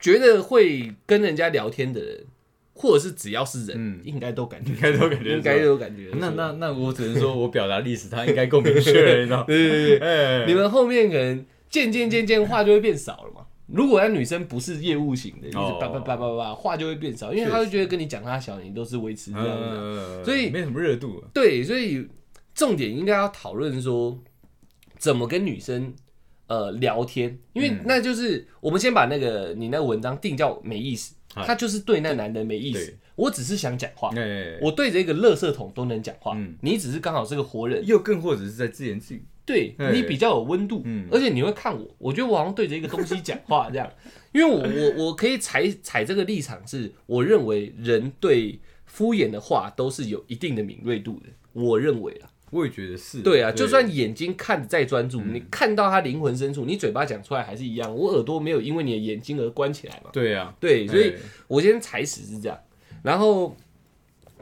[0.00, 2.24] 觉得会跟人家聊天的人，
[2.74, 6.08] 或者是只要是人，嗯应该都感觉应该都感觉应该都有感觉。
[6.14, 9.44] 那那那我只能说我表达历史，他应该够明确了，你知道？
[9.44, 10.00] 对 对对，
[10.42, 13.46] 哎你们后面可能渐渐渐渐话就会变少了嘛。
[13.66, 19.76] 如果那女生不是业务型的，一直哦叭叭叭叭叭，话就会变少，因为她会觉得跟你讲她小，你都是维持这样的。
[19.76, 22.08] 嗯所以没什么热度啊，对，所以
[22.52, 24.18] 重点应该要讨论说
[24.98, 25.94] 怎么跟女生
[26.50, 27.80] 呃聊天，因为嗯。
[27.86, 32.92] 那就是我们先把那个你那个文章定叫没意思，哎他就是对那男的没意思。
[33.16, 41.06] 我只是想讲话，哎，我对着一个垃圾桶都能讲话嗯，你只是刚好是个活人，又更或者是在自言自语，对哎你比较有温度，嗯。
[41.12, 43.92] 而且你会看我，我觉得我好像对着一个东西讲话 这样，
[44.32, 55.34] 因为我我我可以踩踩这个立场是，我认为人对敷衍的话都是有一定的敏锐度的，我认为啊，我也觉得是，对啊，就算眼睛看得再专注，嗯。
[55.34, 61.14] 你看到他灵魂深处，你嘴巴讲出来还是一样，我耳朵没有因为你的眼睛而关起来嘛，对啊，对，所以
[61.46, 62.58] 我今天踩死是这样，
[63.02, 63.56] 然后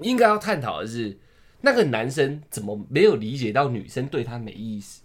[0.01, 1.19] 应该要探讨的是
[1.61, 5.03] 那个男生怎么没有理解到女生对他没意思。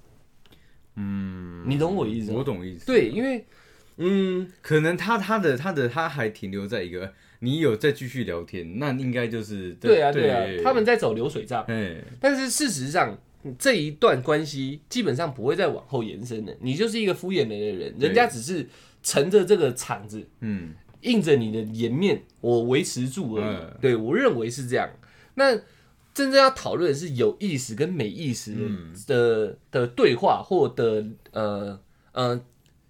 [0.95, 2.37] 嗯，你懂我意思吗？
[2.37, 3.45] 我懂意思，对，因为
[3.97, 7.11] 嗯，可能他他的他的他还停留在一个
[7.43, 13.17] 你有再继续聊天，那应该就是对啊，对啊，他们在走流水账，哎但是事实上。
[13.59, 18.65] 这一段关系基本上不会再往后延伸的，你就是一个敷衍人的人，人家只是
[19.03, 23.55] 乘着这个场子，嗯硬着你的颜面，我维持住而已。
[23.57, 24.89] 嗯对我认为是这样。
[25.33, 25.53] 那
[26.13, 31.77] 真正要讨论的是有意识跟没意识的、嗯的的对话，或的呃
[32.13, 32.41] 呃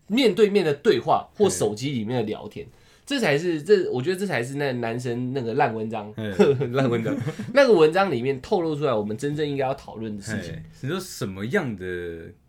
[0.06, 2.68] 面对面的对话，或嗯手机里面的聊天。
[3.06, 7.16] 这才是这，我觉得这才是那男生那个烂文章， 嗯烂文章。
[7.54, 11.86] 那个文章里面透露出来，我们真正应该要讨论的事情哎，你说什么样的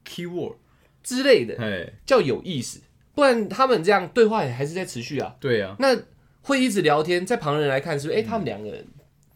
[0.08, 0.54] keyword？
[1.02, 2.80] 之类的，哎，叫有意思，
[3.14, 5.36] 不然他们这样对话也还是在持续啊。
[5.38, 5.94] 对啊，那
[6.40, 8.18] 会一直聊天，在旁人来看是不是？
[8.18, 8.82] 哎、他们两个人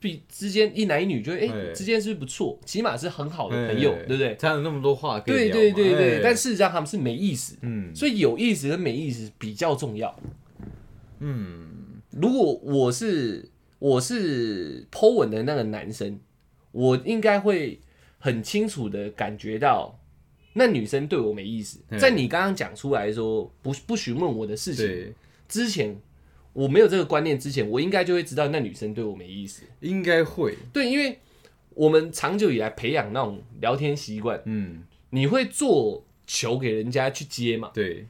[0.00, 2.58] 比之间一男一女，觉得哎、哎之间是不是不错？
[2.64, 4.34] 起码是很好的朋友，哎对不对？
[4.36, 10.18] 才有那么多话可以对对对对，哎但事实上他们是没意思，嗯所以有意思跟没意思比较重要。
[11.20, 13.48] 嗯如果我是
[13.78, 16.18] 我是 Po 文的那个男生，
[16.72, 17.80] 我应该会
[18.18, 19.98] 很清楚的感觉到。
[20.54, 25.14] 那女生对我没意思，哎在你刚刚讲出来说不不询问我的事情，
[25.46, 25.96] 之前，
[26.52, 29.62] 我没有这个观念之前，我应该就会知道那女生对我没意思。
[29.80, 31.20] 应该会，对，因为
[31.74, 37.70] 我们长久以来培养那种聊天习惯，嗯你会做球给人家去接嘛？
[37.72, 38.06] 对，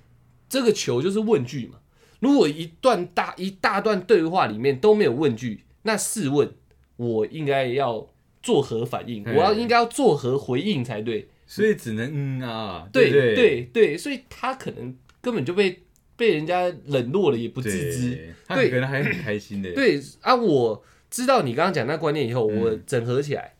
[0.49, 1.79] 这个球就是问句嘛。
[2.21, 6.53] 如果一段大一大段对话里面都没有问句，那试问
[6.97, 8.09] 我应该要
[8.43, 9.25] 作何反应？
[9.25, 11.29] 我要应该要作何回应才对？
[11.47, 15.83] 所以只能嗯啊，对对对对，所以他可能根本就被
[16.17, 18.35] 被人家冷落了，也不不自知。
[18.49, 23.55] 对，可能还很开心的，对啊，我知道你刚刚讲那观念以后，嗯我整合起来，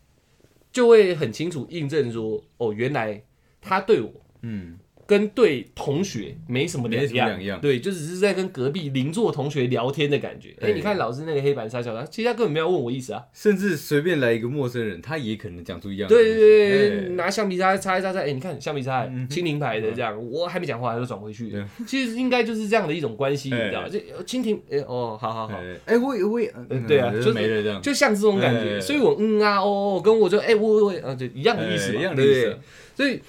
[0.71, 3.23] 就会很清楚印证说，哦，原来
[3.61, 4.77] 他对我嗯
[5.09, 10.49] 跟对同学没什么两样对，就只是在跟隔壁邻座同学聊天的感觉。
[10.61, 13.23] 哎、对你看老师那个黑板杀小他，其实他根本没有问我意思啊。
[13.33, 16.35] 甚至随便来一个陌生人，他也可能讲出一样的对。
[16.35, 21.65] 对对，哎拿橡皮擦擦一擦擦，哎、你看橡皮擦蜻蜓牌的这样，我还没讲话，他就转回去对。
[21.87, 23.89] 其实应该就是这样的一种关系，你哎知道吗？
[23.89, 25.55] 就蜻蜓，哎、哦，好好好。
[25.57, 32.55] 哎哎，我也我也，嗯对啊就是没了这样，就像这种感觉，哎所以我嗯啊哦哦，跟我就哎、我我啊，就一样的意思一样的意思？
[32.95, 33.19] 所以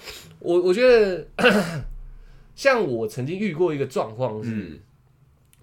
[0.40, 1.26] 我我觉得，
[2.54, 4.80] 像我曾经遇过一个状况是，嗯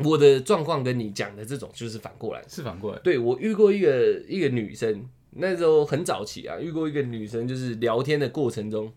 [0.06, 2.44] 我的状况跟你讲的这种就是反过来。
[2.48, 3.00] 是反过来。
[3.00, 8.94] 对我遇过一个一个女生，那时候很早期啊，遇过一个女生，就是聊天的过程中，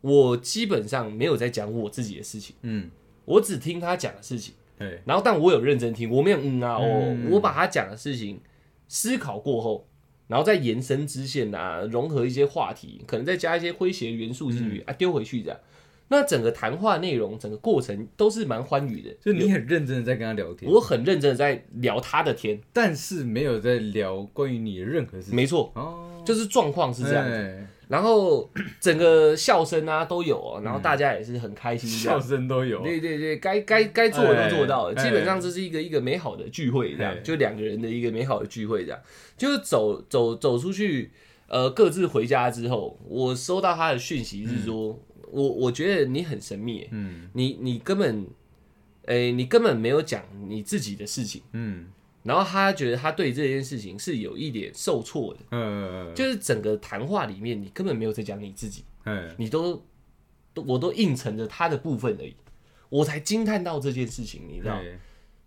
[0.00, 2.90] 我基本上没有在讲我自己的事情，嗯，
[3.24, 4.54] 我只听她讲的事情。
[4.76, 8.40] 对，然后但我有认真听，我没有嗯啊哦，嗯我把她讲的事情
[8.88, 9.86] 思考过后，
[10.28, 14.84] 然后再延伸支线啊，融合一些话题，可能再加一些诙谐元素进去、嗯。
[14.86, 15.58] 啊，丢回去这样。
[16.08, 25.34] 那整个谈话内容，整个过程都是蛮欢愉的，就你很认真的在跟他聊天，我很认真的在聊他的天，但是没有在聊关于你的任何事情。
[25.34, 27.26] 没错，哦，就是状况是这样
[27.92, 32.18] 然后整个笑声啊都有哦，然后大家也是很开心笑。
[32.18, 32.80] 声都有。
[32.80, 37.20] 对对对，该该该做的都做到了，哎基本上这是一个一个美好的聚会，这样哎。
[37.20, 38.98] 就两个人的一个美好的聚会，这样。
[39.36, 41.10] 就是走走走出去，
[41.48, 44.98] 呃，各自回家之后，我收到他的讯息是说，
[45.30, 47.28] 我我觉得你很神秘，嗯。
[47.34, 48.26] 你你根本，
[49.04, 51.88] 哎，你根本没有讲你自己的事情，嗯
[52.22, 58.84] 然后他觉得他对这件事情是有一点受挫的，嗯就是整个谈话里面你根本没有在讲你自己。
[59.04, 59.84] 嗯，你都
[60.54, 62.36] 都我都应承着他的部分而已，
[62.88, 64.98] 我才惊叹到这件事情，你知道，哎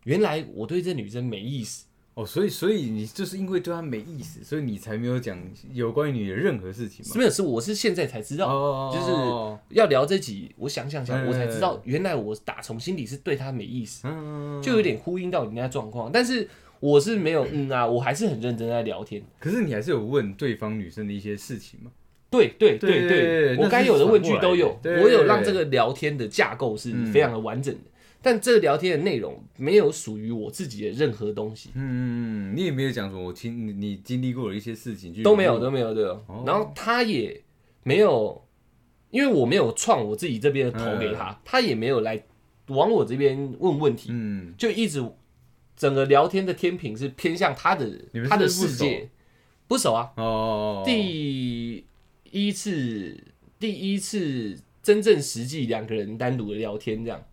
[0.04, 5.36] 原来我对这女生没意思，哦，所以所以你就是因为对他没意思，所以你才没有讲
[5.74, 7.14] 有关于你的任何事情嘛？
[7.16, 16.48] 没有是我是现在才知道，哦，就是要聊这集，我想想想，嗯我才知道原来我打从心里是对她没意思，嗯，就有点呼应到你那状况，但是
[16.80, 19.22] 我是没有嗯啊，我还是很认真在聊天。
[19.40, 21.92] 可是你还是有问对方女生的一些事情吗？
[22.32, 27.82] 对对对对我该有的问句都有，我有让这个聊天的架构是非常的完整的，
[28.22, 31.70] 但这个聊天的内容没有属于我自己的任何东西。
[31.76, 37.42] 嗯，你也没有讲说我经你你经历过的一些事情都没有，都没有，对哦然后他也
[37.84, 38.44] 没有，
[39.12, 42.22] 因为我没有创我自己这边的头给他，他也没有来
[42.68, 45.02] 往我这边问问题，嗯，就一直
[45.76, 47.90] 整个聊天的天平是偏向他的
[48.30, 49.10] 他的世界，
[49.68, 50.12] 不熟啊。
[50.18, 51.84] 哦，第
[52.32, 53.18] 一次，
[53.60, 57.24] 第一次真正实际两个人单独的聊天这样，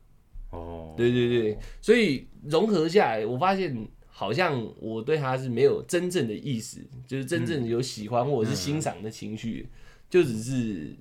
[0.51, 9.69] 哦，对对对，所以融合下来，我发现好像我对他是没有真正的意思，就是真正有喜欢或者是欣赏的情绪，
[10.09, 10.95] 就只是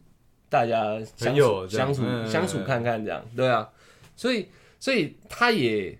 [0.49, 2.27] 大家相处相处嗯。
[2.27, 3.69] 相处看看这样，对啊，
[4.15, 4.47] 所以
[4.79, 5.97] 所以他也，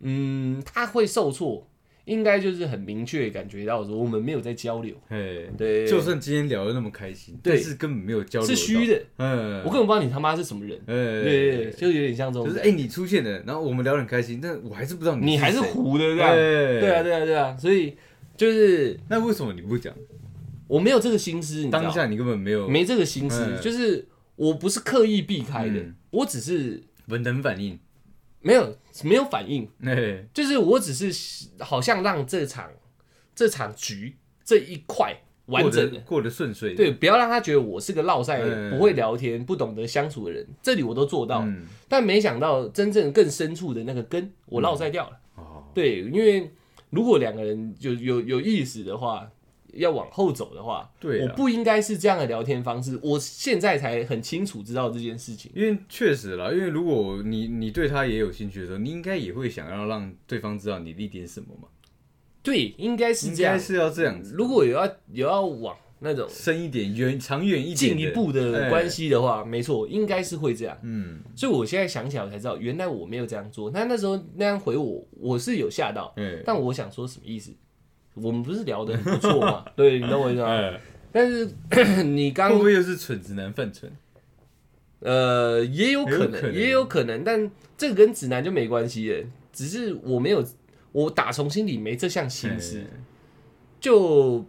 [0.00, 1.66] 嗯，他会受挫。
[2.04, 7.52] 应该就是很明确感觉到说我们没有在交流，嘿，对，就算今天聊的那么开心，对。
[7.52, 12.48] 但是根本没有交流，是虚，的，嗯，我根本不知道你他妈是什么人，哎，对就有点像这种。
[12.48, 17.94] 就是哎，你出现了，然后我们聊很开心，但我还是不知道你你还是糊的这样，对对啊，对啊，对啊，所以
[18.38, 19.94] 就是那为什么你不讲？
[20.66, 27.78] 我没有这个心思，当下你根本没有没这个心思，嗯就是我不是刻意避开的嗯，我只是本能反应，
[28.40, 32.70] 没有没有反应，哎，就是我只是好像让这场
[33.34, 35.14] 这场局这一块
[35.46, 35.98] 完整的。
[35.98, 38.70] 得过得顺遂，对，不要让他觉得我是个落赛、嗯。
[38.70, 41.40] 不会聊天、不懂得相处的人，这里我都做到。
[41.42, 45.18] 嗯，但没想到真正更深处的那个根，我落赛掉了。
[45.36, 46.50] 哦，对，因为
[46.90, 49.28] 如果两个人有有有意思的话，
[49.74, 52.98] 要往后走的话，对啊我不应该是这样的聊天方式。
[53.02, 55.50] 我现在才很清楚知道这件事情。
[55.54, 61.68] 因为确实啦，因为如果你你对他也有兴趣的时候，你应该也会想要让对方知道你的一点什么嘛，
[62.42, 63.64] 对，应该是这样应该。
[63.64, 70.78] 是要这样子，如果有要有要往那种深一点、远长远一点、进一步的哎关，系的话，没错，应该是会这样。
[70.82, 73.70] 嗯，所以我现在想起来，我才知道，原来我没有这样做。
[73.72, 77.52] 那那时候那样回我，我是有吓到，嗯，但我想说什么意思？
[78.22, 79.64] 我们不是聊的很不错嘛？
[79.76, 80.48] 对，你懂我意思吗？
[80.48, 80.80] 哎，
[81.12, 81.50] 但是
[82.04, 83.90] 你刚会不会又是蠢直男犯蠢？
[85.00, 89.26] 呃，也有可能，也有可能也有可能，但这个跟直男就没关系耶。
[89.52, 90.44] 只是我没有，
[90.92, 92.86] 我打从心里没这项心思，哎
[93.80, 94.44] 就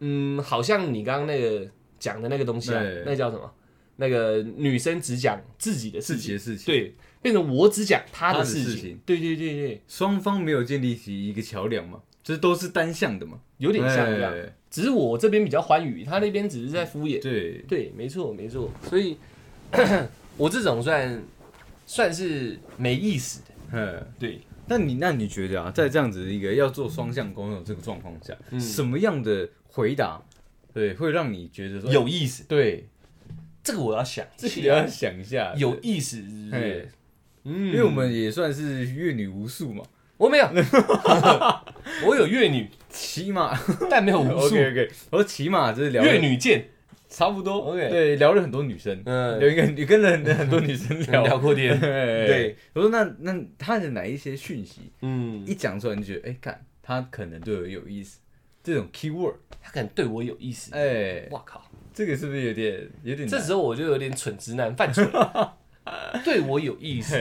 [0.00, 1.66] 嗯，好像你刚刚那个
[1.98, 3.50] 讲的那个东西啊对，那叫什么？
[3.96, 14.32] 那个女生只讲自己的事情，自己的事情，，对，变成我只讲她她的事事情对对对对，双方没有建立起一个桥梁嘛，就是都是单向的嘛，有点像这样。
[14.32, 14.52] 哎。
[14.68, 17.22] 只是我这边比较欢愉，他那边只是在敷衍。
[17.22, 19.16] 对，对，没错没错，所以
[20.36, 21.22] 我这种算
[21.86, 28.60] 算是没意思的，嗯，对，那你那你觉得啊，在这样子一个要做双向沟通的这个状况下，嗯。
[28.60, 30.20] 什么样的回答，
[30.72, 32.88] 对，会让你觉得说有意思，对，
[33.62, 36.50] 这个我要想一下，这个要想一下，有意思，是不是？
[36.50, 36.88] 嘿？
[37.44, 39.84] 嗯，因为我们也算是阅女无数嘛，
[40.16, 40.48] 我没有，
[42.04, 43.58] 我有粤女，起码
[43.90, 46.68] 但没有无数 OK OK，我说起码就是聊了粤女见，
[47.08, 47.58] 差不多。
[47.58, 49.40] OK 对，聊了很多女生，嗯。
[49.40, 51.22] 有一个你跟了很很多女生聊。
[51.22, 52.26] 聊过天， 对。
[52.26, 58.18] 对，我说那那他的哪一些讯息嗯，一讲出来，你就觉得哎，看他可能对我有意思，
[58.62, 63.28] 这种 keyword，他可能对我有意思，哎，哇靠，这个是不是有点有点难？
[63.28, 65.08] 这时候我就有点蠢直男犯蠢，
[66.24, 67.16] 对我有意思，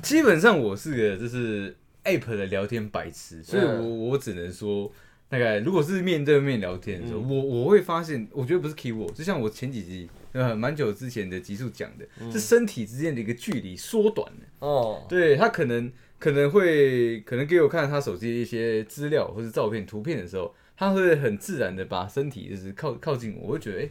[0.00, 1.76] 基本上我是个就是
[2.08, 4.90] app 的聊天白痴，所以我、嗯我只能说，
[5.28, 7.28] 大概如果是面对面聊天的时候，嗯。
[7.28, 12.32] 我我会发现，我觉得不是 keyword，就像我前几集呃蛮久之前的集数讲的，嗯。
[12.32, 14.66] 是身体之间的一个距离缩短了。
[14.66, 23.88] 哦，对他可能可能会可能给我看他手机的一些资料或者照片、图片的时候，他会很自然的把身体就是靠靠近我，我会觉得哎。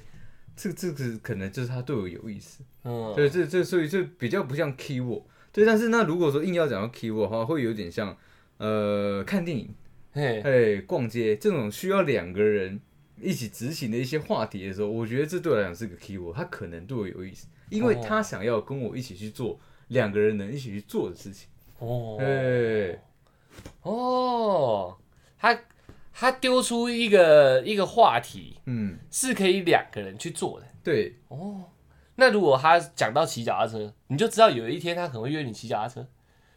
[0.60, 5.22] 这这个可能就是他对我有意思，嗯，对，这这所以就比较不像 keyword，
[5.58, 8.16] 对，但是那如果说硬要讲到 keyword 的话，会有点像
[8.58, 9.74] 呃看电影、
[10.12, 12.80] 嘿，哎逛街这种需要两个人
[13.20, 18.06] 一起执行的一些话题的时候，我觉得这对我来讲是个 keyword，他可能对我有意思，因为哦。
[18.08, 21.48] 他想要跟我一起去做两个人能一起去做的事情，
[21.80, 23.02] 哦，哎，
[23.82, 24.96] 哦，
[25.40, 25.60] 他
[26.14, 30.68] 他丢出一个一个话题嗯，是可以两个人去做的。
[30.84, 31.64] 对，哦。
[32.18, 36.06] 那如果他讲到骑脚踏车，你就知道有一天他可能会约你骑脚踏车，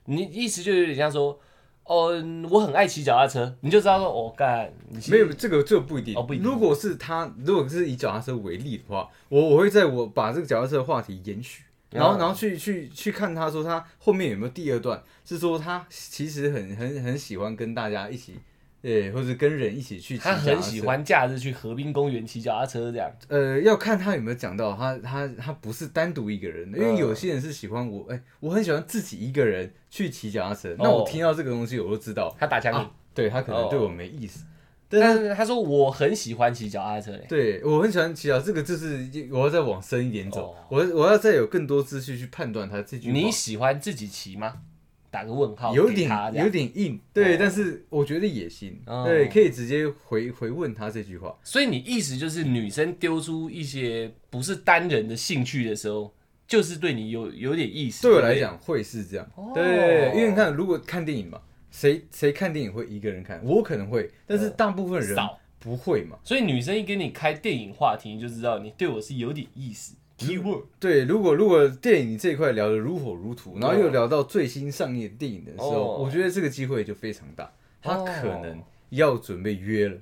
[0.06, 1.38] 你意思就有点像说，
[1.84, 2.12] 哦，
[2.50, 4.72] 我很爱骑脚踏车，你就知道说，哦，干，
[5.08, 6.46] 没有这个这个不一定，哦不一定。
[6.46, 11.64] 如果是他，如果是以脚踏车为例的话，我我会在我把这个脚踏车的话题延续。
[11.90, 18.36] 然后，嗯然后去去去看他说他后面有没有第二段，是说他其实很很很喜欢跟大家一起，
[18.82, 23.10] 呃，或者跟人一起去骑他很喜，欢假日去河滨公园骑脚踏车这样。
[23.28, 34.44] 呃，要看他有没有讲到他他他不是单独一个人的，因为嗯有些人是喜欢我，哎，我很喜欢自己一个人去骑脚踏车，那我听到这个东西我就知道，他打枪你，啊对他可能哦对我没意思，
[34.88, 37.26] 但是但是他说我很喜欢骑脚踏车嘞。
[37.28, 43.12] 对我很喜欢骑脚，这个就是我要再往深一点走，哦我我要再有更多资讯去判断他这句。
[43.12, 44.62] 你喜欢自己骑吗？
[45.10, 46.48] 打个问号，有点有。
[46.48, 51.36] 点硬，对，哦但是我觉得也行，哦对，可以直接回回问他这句话。
[51.42, 56.14] 所以你意思就是，女生丢出一些不是单人的兴趣的时候，
[56.46, 58.02] 就是对你有有点意思。
[58.02, 61.40] 对我来讲会是这样，哦对，因为你看，如果看电影嘛，
[61.70, 63.40] 谁谁看电影会一个人看？
[63.44, 66.18] 我可能会，但是大部分人少不会嘛。
[66.24, 69.94] 所以女生一跟你开电影话题，你就知道你对我是有点意思。
[70.26, 76.02] Keyword 对，如果如果电影这一块聊得如火如荼，然后又聊到最新上映的电影的时候，哦。
[76.04, 77.50] 我觉得这个机会就非常大，
[77.82, 79.96] 他哦可能要准备约了。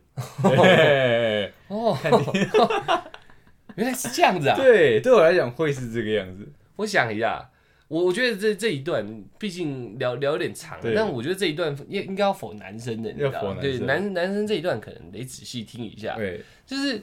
[1.68, 1.96] 哦，
[3.76, 4.56] 原来是这样子啊！
[4.56, 6.48] 对，对我来讲会是这个样子。
[6.76, 7.48] 我想一下，
[7.86, 9.06] 我我觉得这这一段
[9.38, 13.58] 毕竟聊聊有点长，但我觉得这一段应应该要否男生的，你知道吗？
[13.60, 17.00] 对，男男生这一段可能得仔细听一下，对，就是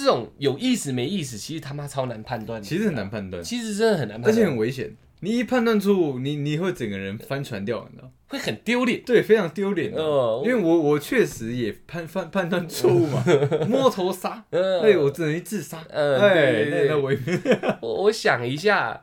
[0.00, 4.94] 这种有意思没意思，其实他妈超难判断的，其实很难判断，其实真的很难判断而且，很危险。
[5.20, 8.10] 你一判断错误，你你会整个人翻船掉，你知道？
[8.28, 9.02] 会很丢脸。
[9.06, 10.02] 对，非常丢脸的。
[10.02, 13.24] 哦因为我我确实也判判判断错误嘛，
[13.66, 15.82] 摸头杀，嗯对我只能去自杀。
[15.88, 19.00] 嗯哎，对对对那那我 我我想一下，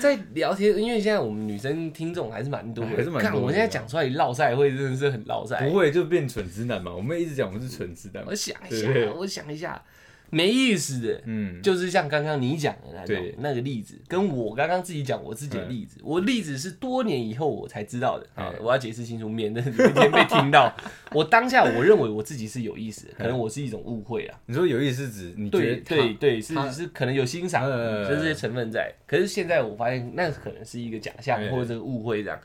[0.00, 5.74] 在聊天，因为现在我们女生听众还是蛮多的，还是蛮多的看我现在讲出来落赛会真的是很落赛不。
[5.74, 6.94] 会就变蠢直男嘛。
[6.94, 8.32] 我们一直讲我们是蠢直男我。
[8.34, 9.82] 想一下，我想一下，
[10.30, 20.74] 没意思的，嗯，就是像刚刚你讲的那种那个例子，跟我刚刚自己讲我自己的例子，我例子是多年以后我才知道的啊哎，我要解释清楚，免得有一天被听到。
[21.12, 24.38] 我当下我认为我自己是有意思的，可能我是一种误会啊。
[24.46, 28.92] 你说有意思是指你觉对得他对对，是是可能有欣赏，呃就这些成分在。
[29.06, 32.38] 可是现在我发现那可能是一个假象哎或者误会这样。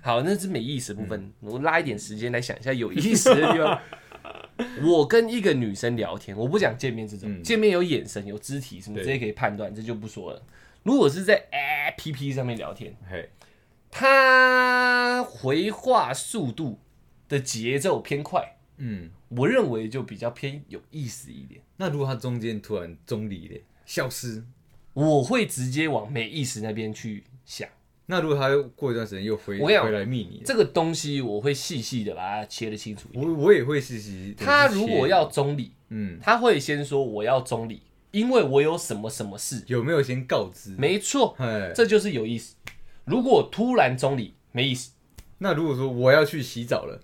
[0.00, 3.78] 好，那是没意思的部嗯分，我拉一点时间来想一下有意思的地方。
[4.82, 10.42] 我跟一个女生聊天，我不讲见面这种，嗯见面有眼神、有肢体什么，对这些可以判断，这就不说了。
[10.82, 13.28] 如果是在 APP 上面聊天，嘿，
[13.90, 16.78] 她回话速度
[17.28, 21.60] 的节奏偏快，嗯，我认为就比较偏有意思一点。
[21.76, 24.44] 那如果他中间突然中离了，消失，
[24.94, 27.68] 我会直接往没意思那边去想。
[28.10, 33.22] 那如果他过一段时间又回我跟你讲回来密你，这个东西我会细细的把它切得清楚一点。
[33.22, 34.34] 我我也会细细。
[34.34, 40.74] 他如果要中立，嗯他会先说我要中立，因为我有什么什么事，有没有先告知？
[40.78, 42.54] 没错，哎，这就是有意思。
[43.04, 44.92] 如果突然中立，没意思，
[45.36, 47.02] 那如果说我要去洗澡了，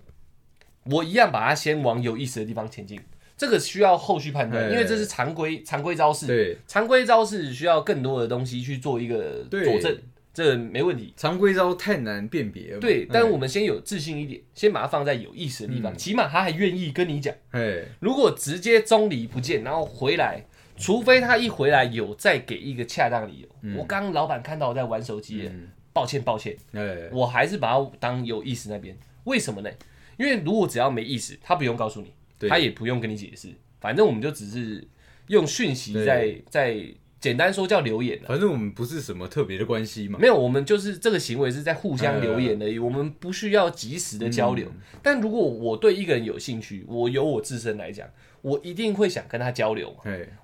[0.85, 2.99] 我一样把它先往有意思的地方前进。
[3.37, 6.25] 这个需要后续判断，哎因为这是常规常规招式。
[6.25, 9.95] 对，常规招式需要更多的东西去做一个佐证，
[10.35, 11.13] 这没问题。
[11.15, 12.79] 常规招太难辨别了。
[12.79, 17.33] 对，但哎我们先有自信一点，先把它放在有意思的地方，嗯起码他还愿意跟你讲。
[17.51, 23.47] 哎，如果直接中离不见，然后回来，除非他一回来有再给一个恰当理由。
[23.77, 28.95] 我刚刚老板看到我在玩手机，嗯，抱歉抱歉，哎，我还是把它当有意思那边。
[29.23, 29.69] 为什么呢？
[30.17, 32.13] 因为如果只要没意思，他不用告诉你，
[32.49, 34.85] 他也不用跟你解释，反正我们就只是
[35.27, 36.77] 用讯息在在
[37.25, 38.27] 简单说叫留言了。
[38.27, 40.19] 反正我们不是什么特别的关系嘛。
[40.21, 44.67] 没有，我们就是这个行为是在互相留言而已，我们不需要及时的交流。
[45.01, 48.07] 但如果我对一个人有兴趣，我由我自身来讲，
[48.43, 49.91] 我一定会想跟他交流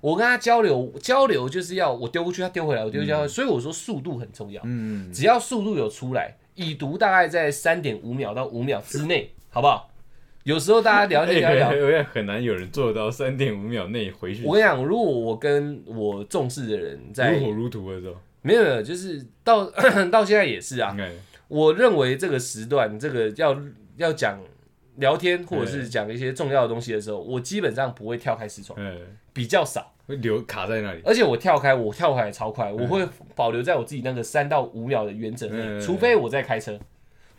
[0.00, 4.60] 我跟他交流，交流就是要我丢过去，他丢回来，我丢过去，他所以我说速度很重要。
[4.64, 9.91] 嗯，只要速度有出来，已读大概在三点五秒到五秒之内，好不好？
[10.44, 19.70] 有时候大家聊天聊一聊，我也很难有人做到三点五秒内回去，我跟你讲，如果我跟我重视的人在如火如荼的时候，没有没有，就是到
[20.10, 20.96] 到现在也是啊。
[20.98, 21.12] 哎，
[21.46, 23.56] 我认为这个时段，这个要
[23.96, 24.40] 要讲
[24.96, 28.96] 聊天或者是讲一些重要的东西的时候，我基本上不会跳开视窗，哎，
[29.32, 29.92] 比较少。
[30.04, 31.00] 会留卡在那里。
[31.04, 36.76] 而且我跳开，我跳开也超快，我会保留在我自己那个三到五秒的原则内，嗯除非我在开车，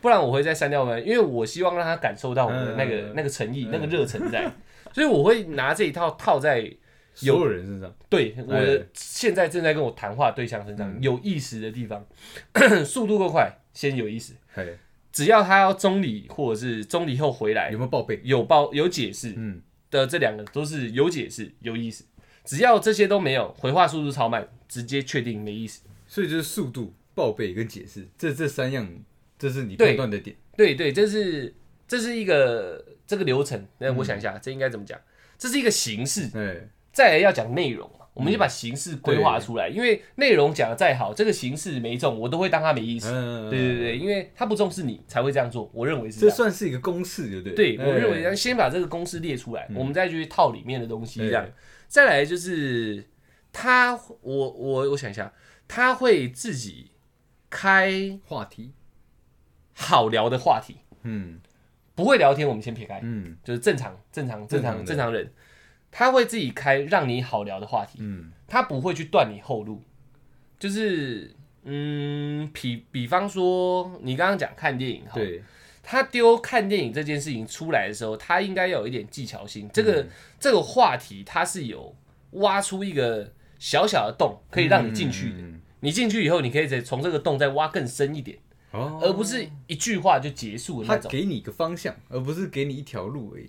[0.04, 4.52] 不然我会再删掉门，因为我希望让他感受到我的那个、嗯那个诚意、那个热忱在，
[4.92, 6.70] 所以我会拿这一套套在
[7.14, 10.98] 所有人身上，对我现在正在跟我谈话对象身上、嗯。
[11.00, 12.04] 有意识的地方，
[12.84, 14.34] 速度够快，先有意思。
[14.56, 14.66] 哎，
[15.10, 18.20] 只要他要中离或者是中离后回来有没有报备？
[18.24, 22.04] 有报有解释嗯，的这两个都是有解释有意思，
[22.44, 25.82] 只要这些都没有，回话速度超慢，直接确定没意思。
[26.06, 28.86] 所以就是速度、报备跟解释，这这三样，
[29.44, 30.34] 这是你对判断的点。
[30.56, 31.54] 对对，这是
[31.86, 33.66] 这是一个这个流程。
[33.76, 34.98] 那我想一嗯下，这应该怎么讲？
[35.36, 39.68] 这是一个形式，哎，再来要讲内容嘛，我们就把形式规划出来。
[39.68, 43.08] 因为内容讲的再好，这个形式没中，我都会当它没意思。
[43.10, 46.30] 嗯，对对对，因为他不重视你才会这样做，我认为是这。
[46.30, 47.76] 算是一个公式，对不对？
[47.76, 51.52] 对，我认为先把这个公式列出来，我们再去套里面的东西，这样哎。
[51.86, 53.04] 再来就是
[53.52, 55.32] 他，我我我想一下，
[55.68, 56.90] 他会自己
[57.50, 58.72] 开话题，
[59.74, 61.40] 好聊的话题，嗯。
[61.96, 63.36] 不会聊天我们先撇开，嗯。
[63.44, 65.30] 就是正常正常正常正常人，
[65.92, 69.80] 他会自己开让你好聊的话题，嗯，他不会去断你后路，
[70.58, 75.12] 就是嗯，比比方说你刚刚讲看电影，哈。
[75.14, 75.40] 对，
[75.84, 79.70] 他丢看电影这件事情出来的时候，他应该要有一点技巧性。
[79.72, 79.84] 这嗯。
[79.84, 80.06] 个、
[80.40, 81.94] 这个话题，它是有
[82.32, 85.36] 挖出一个小小的洞，可以让你进去的。
[85.38, 85.60] 嗯。
[85.78, 88.38] 你进去以后，你可以再从这个洞再挖更深一点，
[88.74, 91.10] 哦，而不是一句话就结束的他那种。
[91.10, 93.48] 给你一个方向，而不是给你一条路而已。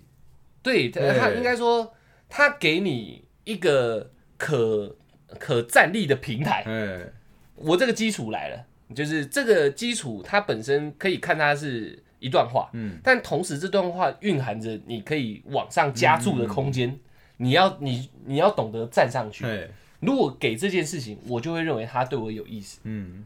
[0.62, 1.92] 对，他对他应该说，
[2.28, 4.96] 他给你一个可
[5.38, 6.62] 可站立的平台。
[6.66, 7.12] 哎，
[7.56, 16.98] 我这个基础来了，就是这个基础，它本身可以看它是一段话，嗯，但同时这段话蕴含着你可以往上加注的空间，
[17.38, 19.44] 你要你你要懂得站上去。
[19.44, 19.68] 哎，
[20.00, 22.80] 如果给这件事情，我就会认为他对我有意思。
[22.84, 23.24] 嗯，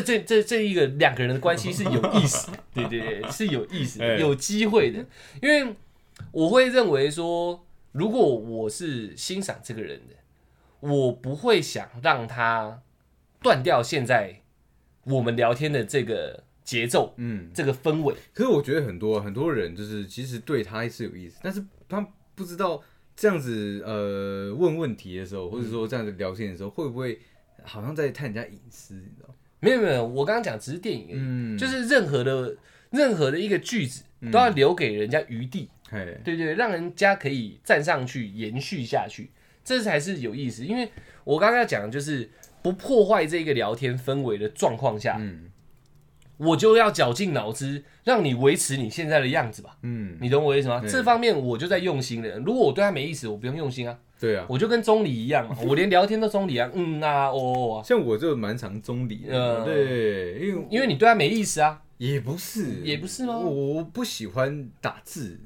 [0.00, 5.04] 这这这这一个两个人的关系是有意思的， 对对对，是有意思的，哎有机会的。
[5.42, 5.74] 因为
[6.32, 10.16] 我会认为说，如果我是欣赏这个人的，
[10.80, 12.82] 我不会想让他
[13.42, 14.42] 断掉现在
[15.04, 18.14] 我们聊天的这个节奏、嗯，这个氛围。
[18.32, 22.82] 可是我觉得很多很多人就是其实对他是有意思，但是他不知道
[23.14, 27.20] 这样子呃问问题的时候，或者说这样子聊天的时候，会不会
[27.62, 29.33] 好像在探人家隐私，你知道吗？
[29.64, 32.54] 没有没有，我刚刚讲只是电影而已，嗯，就是任何的
[32.90, 35.70] 任何的一个句子都要留给人家余地。
[35.90, 39.30] 哎，对对，让人家可以站上去延续下去，
[39.64, 40.64] 这才是有意思。
[40.64, 40.88] 因为
[41.24, 42.28] 我刚刚要讲的就是
[42.62, 45.50] 不破坏这个聊天氛围的状况下，嗯
[46.36, 49.76] 我就要绞尽脑汁让你维持你现在的样子吧。
[49.82, 50.80] 嗯，你懂我意思吗？
[50.80, 52.38] 对这方面我就在用心了。
[52.38, 61.80] 如果我对他没意思，我不用用心啊，对啊，我就跟钟离一样嘛， 我连聊天都钟离啊，嗯啊，哦哦啊，像我就蛮常中离的，嗯对，因为因为你对他没意思啊。
[61.96, 65.38] 也不是，也不是吗我我不喜欢打字，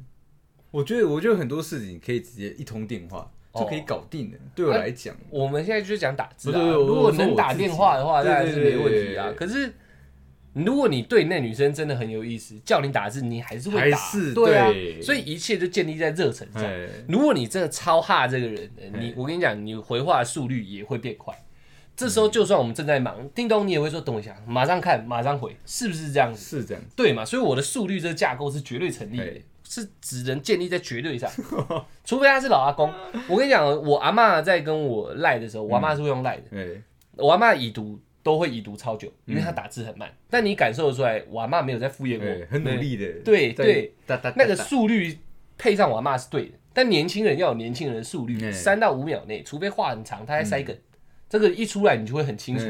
[0.71, 4.39] 我觉得我觉得很多事情可以直接一通电话就可以搞定的。
[4.55, 9.31] 对我来讲，我们现在就是讲打字啊，不是我如果能打我说我自己电话的话，对当然是没问题啊。
[9.37, 9.73] 可是
[10.65, 13.99] 如果你对那女生真的很有意思，叫你打字，你还是会打，
[14.35, 14.67] 对啊。
[14.69, 16.63] 对所以一切就建立在热忱上。
[16.63, 21.35] 哎，如果你真的超哈这个人，你哎我跟你讲，你回话的速率也会变快。
[21.97, 26.61] 这时候就算我们正在忙，叮咚，你也会说等我一下，马上看，马上回，是不是这样子？
[26.61, 27.25] 是这样子，对嘛？
[27.25, 29.33] 所以我的速率这个架构是绝对成立的，
[29.69, 31.29] 是只能建立在绝对上，
[32.05, 32.89] 除非他是老阿公。
[33.27, 36.81] 我跟你讲，我阿嬷在跟我赖的时候，我阿嬷是会用赖的，哎，
[37.17, 37.99] 我阿嬷已读
[38.29, 43.95] 都会已读超久，因为他打字很慢，但你感受得出来，我阿嬷没有在敷衍哎我，很努力的，在对对，
[44.37, 45.19] 那个速率
[45.57, 50.77] 配上我阿嬷是对的，但年轻人要有年轻人的速率，嗯三到五秒内，除非话很长，他还塞梗，
[51.27, 52.67] 这个一出来你就会很清楚。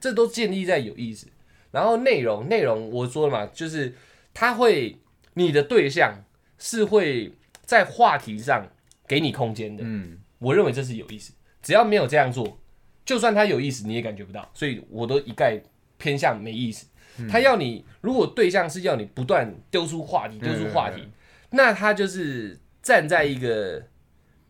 [0.00, 1.26] 这都建立在有意思。
[1.72, 3.92] 然后内容内容我说了嘛，就是
[4.32, 4.96] 他会
[5.34, 6.14] 你的对象
[6.58, 7.32] 是会
[7.64, 8.68] 在话题上
[9.08, 11.32] 给你空间的，嗯，我认为这是有意思。
[11.60, 12.60] 只要没有这样做，
[13.04, 14.48] 就算他有意思，你也感觉不到。
[14.54, 15.60] 所以我都一概
[15.98, 16.86] 偏向没意思。
[17.18, 21.12] 嗯他要你，如果对象是要你不断丢出话题，丢出话题，嗯
[21.50, 23.82] 那他就是站在一个，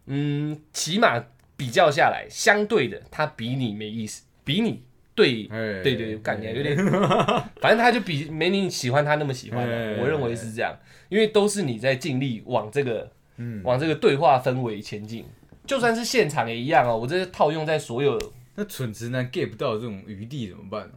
[0.06, 1.24] 嗯，起码
[1.56, 4.84] 比较下来，相对的，他比你没意思，比你
[5.14, 6.76] 对哎对对，感觉有点，
[7.60, 9.66] 反正他就比没你喜欢他那么喜欢
[9.98, 10.78] 我认为是这样，
[11.08, 15.26] 因为都是你在尽力往这个嗯，往这个对话氛围前进，
[15.66, 16.96] 就算是现场也一样哦。
[16.96, 18.16] 我这是套用在所有，
[18.62, 20.92] 那蠢直男 get 不到这种余地怎么办呢？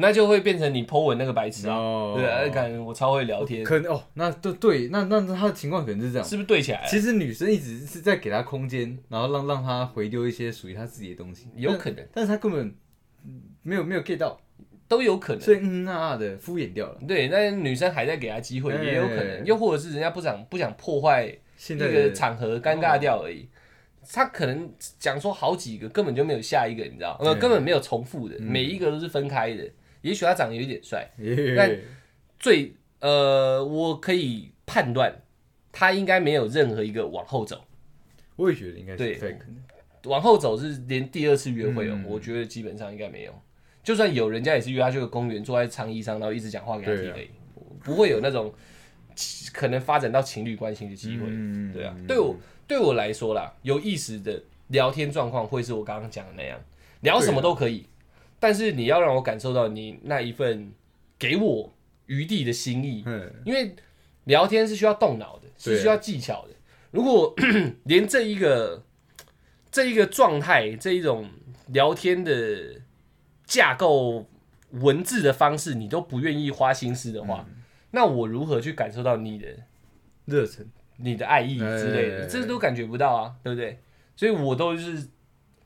[0.00, 1.74] 那就会变成你 Po 文那个白痴啊。
[1.74, 6.28] 哦对啊，感觉我超会聊天，可能哦，那对对，那那那他的情况可能是这样。
[6.28, 6.86] 是不是对起来？
[6.86, 12.72] 其实女生一直是在给他空间，然后让让他回丢一些属于他自己的东西，有可能，但是他根本
[13.24, 14.40] 嗯没有没有 get 到，
[14.86, 15.42] 都有可能。
[15.42, 16.98] 所以嗯啊啊的敷衍掉了。
[17.08, 23.48] 对，那女生还在给他机会，哎也有可能，又或者是人家不想不想破坏一现在个的场合尴尬掉而已。
[24.12, 29.68] 他可能讲说好几个，根本就没有下一个，你知道，呃，嗯根本没有重复的，每一个都是分开的。
[30.00, 31.10] 也许他长得有一点帅，
[31.56, 31.76] 但
[32.38, 35.14] 最呃，我可以判断
[35.72, 37.64] 他应该没有任何一个往后走，
[38.36, 39.38] 我也觉得应该是对。
[40.04, 42.04] 往后走是连第二次约会哦，嗯。
[42.04, 43.32] 我觉得基本上应该没有。
[43.82, 47.28] 就算有人家也是约他去个公园，坐在长椅上，然后一直讲话给他听而已，
[47.82, 48.54] 不会有那种
[49.52, 51.24] 可能发展到情侣关系的机会。
[51.26, 52.36] 嗯对啊，对我
[52.68, 56.60] 对我来说啦，有意思的聊天状况会是我刚刚讲的那样，
[57.00, 57.86] 聊什么都可以，
[58.38, 60.70] 但是你要让我感受到你那一份
[61.18, 61.72] 给我
[62.06, 63.74] 余地的心意，嗯，因为
[64.24, 66.50] 聊天是需要动脑的，是需要技巧的。
[66.90, 67.34] 如果
[67.84, 68.84] 连这一个
[69.70, 71.28] 这一个状态，这一种
[71.68, 72.80] 聊天的
[73.44, 74.26] 架构、
[74.72, 77.62] 文字的方式，你都不愿意花心思的话，嗯。
[77.90, 79.48] 那我如何去感受到你的
[80.26, 80.66] 热忱，
[80.98, 82.24] 你的爱意之类的？
[82.24, 83.78] 哎这都感觉不到啊，对不对？
[84.14, 85.08] 所以我都是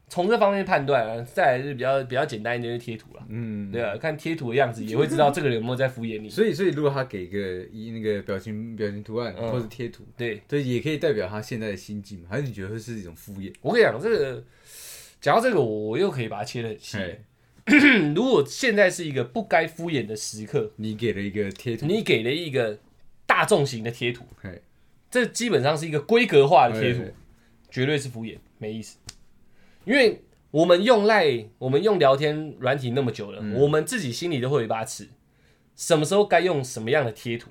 [0.08, 1.22] 从这方面判断啊。
[1.22, 3.24] 再来是比较比较简单一点，就是贴图了。
[3.28, 6.28] 嗯，对啊，看贴图的样子也会知道这个人有没有在敷衍你。
[6.28, 7.38] 所以所以如果他给个
[7.72, 12.26] 一那个表情表情图案嗯或者贴图，对，对，也可以代表他现在的心境嘛？
[12.30, 13.52] 还是你觉得会是一种敷衍？
[13.62, 14.44] 我跟你讲，这个
[15.20, 16.98] 讲到这个，我我又可以把它切得很细。
[16.98, 17.18] 哎，
[18.14, 22.78] 如果现在是一个不该敷衍的时刻，你给了一个贴图，你给了一个
[23.24, 24.60] 大众型的贴图嘿，
[25.12, 27.12] 这基本上是一个规格化的贴图哎，
[27.70, 28.96] 绝对是敷衍，没意思。
[29.84, 35.10] 因为我们用赖，我们用聊天软体那么久了，嗯我们自己心里都会有一把尺，
[35.76, 37.50] 什么时候该用什么样的贴图。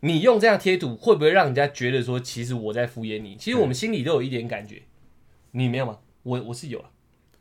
[0.00, 3.36] 你用这样贴图，会不会让人家觉得说，其实我在敷衍你？
[3.36, 4.82] 其实我们心里都有一点感觉，
[5.52, 5.98] 你没有吗？
[6.24, 6.90] 我我是有啊，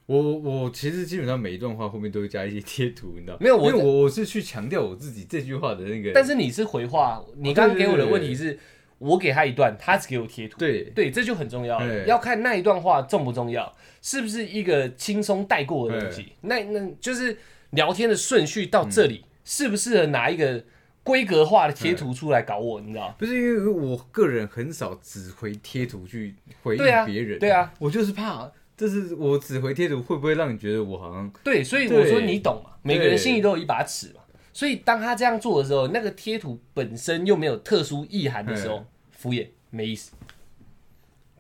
[0.06, 3.38] 我我其实基本上每一段话后面都会加一些贴图，你知道？
[3.40, 8.60] 没有我因为我我是去强调我自己这句话的那个，但是你是回话，你刚刚给我的问题是，
[9.00, 12.06] 我给他一段，他只给我贴图，对对，这就很重要了。
[12.06, 16.34] 要看那一段话重不重要，是不是一个轻松带过的东西？
[16.42, 17.38] 那那就是
[17.72, 20.64] 聊天的顺序到这里，适不适合拿一个
[21.04, 22.82] 规格化的贴图出来搞我？
[22.82, 23.16] 你知道？
[23.18, 34.19] 不是因为我个人很少只回贴图去回应别人，对啊，我就是怕，这是我只回贴图会不会让你觉得我好像对，所以我说你懂嘛，每个人心里都有一把尺嘛。
[34.52, 40.12] 所以当他这样做的时候，那个贴图本身又没有特殊意涵的时候，敷衍没意思，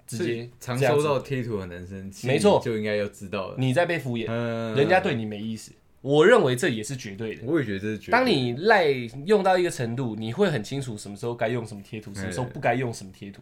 [0.06, 2.62] 直接常收到贴图的男生，没错。
[2.64, 4.76] 就应该要知道了，你在被敷衍，嗯。
[4.76, 5.72] 人家对你没意思。
[6.02, 7.44] 我认为这也是绝对的。
[7.46, 8.86] 我也觉得这是绝对当你赖
[9.26, 13.42] 用到一个程度，你会很清楚什么时候该用什么贴图，什么时候不该用什么贴图。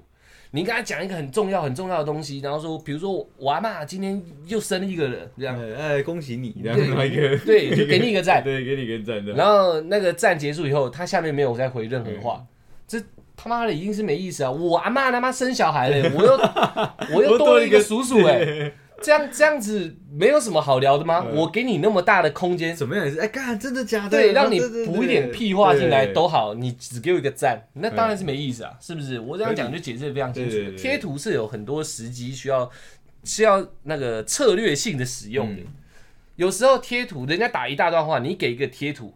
[0.57, 5.55] 你跟他讲一个很重要、很重要的东西，然后说，比如说我阿妈今天又生了一个人，这样，
[6.03, 8.41] 恭喜你，这样个对，就给你一个赞。
[8.43, 12.47] 对，给你一个赞的，然后那个赞结束以后，他下面没有再回任何话，嗯
[12.87, 12.99] 这
[13.35, 14.49] 他妈的已经是没意思啊！
[14.49, 16.31] 我阿妈他妈生小孩了，我又
[17.15, 18.71] 我又多了一个叔叔哎、
[19.01, 21.23] 这样这样子没有什么好聊的吗？
[21.27, 23.05] 嗯我给你那么大的空间，怎么样？
[23.05, 24.09] 也是，哎，干，真的假的？
[24.09, 29.19] 对，让你补一点屁话进来都好，你只给我一个赞，那当然是没意思啊，是不是？
[29.19, 30.57] 我这样讲就解释的非常清楚。
[30.77, 32.69] 贴图是有很多时机需要
[33.23, 35.67] 需要那个策略性的使用的，嗯。
[36.35, 39.13] 有时候贴图人家打一大段话，你给一个贴图，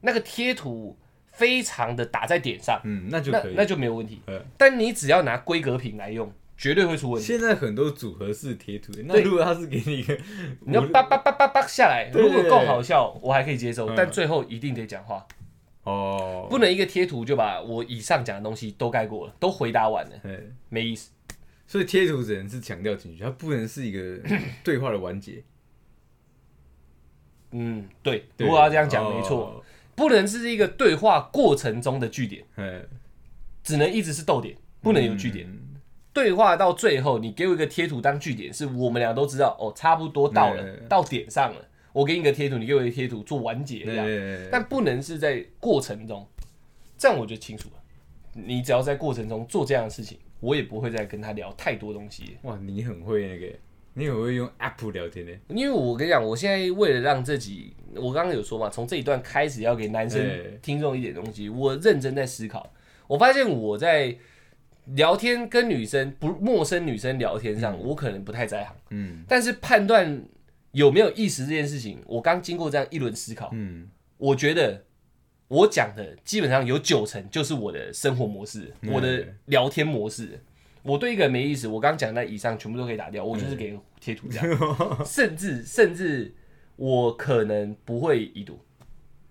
[0.00, 0.96] 那个贴图
[1.32, 3.54] 非常的打在点上，嗯，那就可以。
[3.54, 4.22] 那那就没有问题。
[4.26, 4.40] 嗯。
[4.56, 7.26] 但你只要拿规格品来用，绝对会出问题。
[7.26, 10.16] 现在很多组合式贴图，那如果他是给你一个，
[10.66, 15.26] 你要叭叭叭叭叭下来，如果够好笑，我还可以接受，嗯但最后一定得讲话。
[15.82, 21.10] 哦，不能一个贴图就把我以上讲的东西都盖过了，都回答完了，哎，没意思。
[21.66, 24.18] 所以贴图只能是强调情绪，它不能是一个
[24.64, 25.42] 对话的完结。
[27.50, 29.64] 嗯，对，如果要这样讲，没错，哦
[29.96, 32.82] 不能是一个对话过程中的句点，哎，
[33.62, 35.46] 只能一直是逗点，不能有句点。
[35.46, 35.73] 嗯
[36.14, 41.68] 对话到最后，你给我一个贴图当据点，是我们俩都知道哦，差不多到了，嗯到点上了。
[41.92, 46.26] 我给你个贴图，你给我一个贴图做完结这样，哎但不能是在过程中，
[46.96, 47.74] 这样我就清楚了。
[48.32, 52.36] 你只要在过程中做这样的事情，我也不会再跟他聊太多东西。
[52.42, 53.52] 哇，你很会那个，
[53.92, 55.32] 你很会用 app 聊天呢。
[55.48, 60.20] 因为我跟你讲，我现在为了让自己，我刚刚有说嘛，从这一段开始要给男生
[60.60, 62.72] 听众一点东西，我认真在思考。
[63.06, 64.16] 我发现我在
[64.86, 69.24] 聊天跟女生不陌生女生聊天上，我可能不太在行，嗯。
[69.28, 70.22] 但是判断
[70.72, 74.84] 有没有意识这件事情，我刚经过这样一轮思考，嗯，我觉得
[75.48, 78.92] 我讲的基本上有九成就是我的生活模式，嗯。
[78.92, 80.40] 我的聊天模式。
[80.82, 84.58] 我对一个人没意思，我刚刚讲的那以上全部都可以打掉，我就是给贴图这样，
[85.06, 86.34] 甚至甚至
[86.76, 88.60] 我可能不会已读，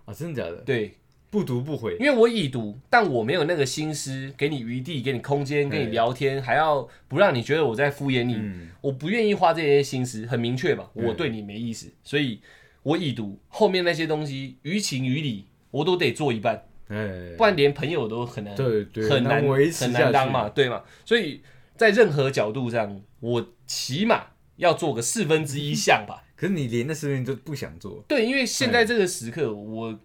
[0.05, 0.55] 啊，真的假的？
[0.63, 0.95] 对，
[1.33, 1.97] 不读不回。
[1.99, 12.39] 因为我已读，但我没有那个心思给你余地，给你空间，跟你聊天，还要不让你觉得我在敷衍你，嗯我不愿意花这些心思，很明确嘛，嗯我对你没意思，所以
[12.83, 20.83] 我已读后面那些东西，于情于理，我都得做一半，哎，不然连朋友都很难，对对，很难很维持很难当嘛，对嘛？
[21.03, 21.41] 所以
[21.75, 24.27] 在任何角度上，我起码
[24.57, 26.23] 要做个四分之一项吧。
[26.37, 29.97] 可是你连那事情都不想做，对，因为现在这个时刻，我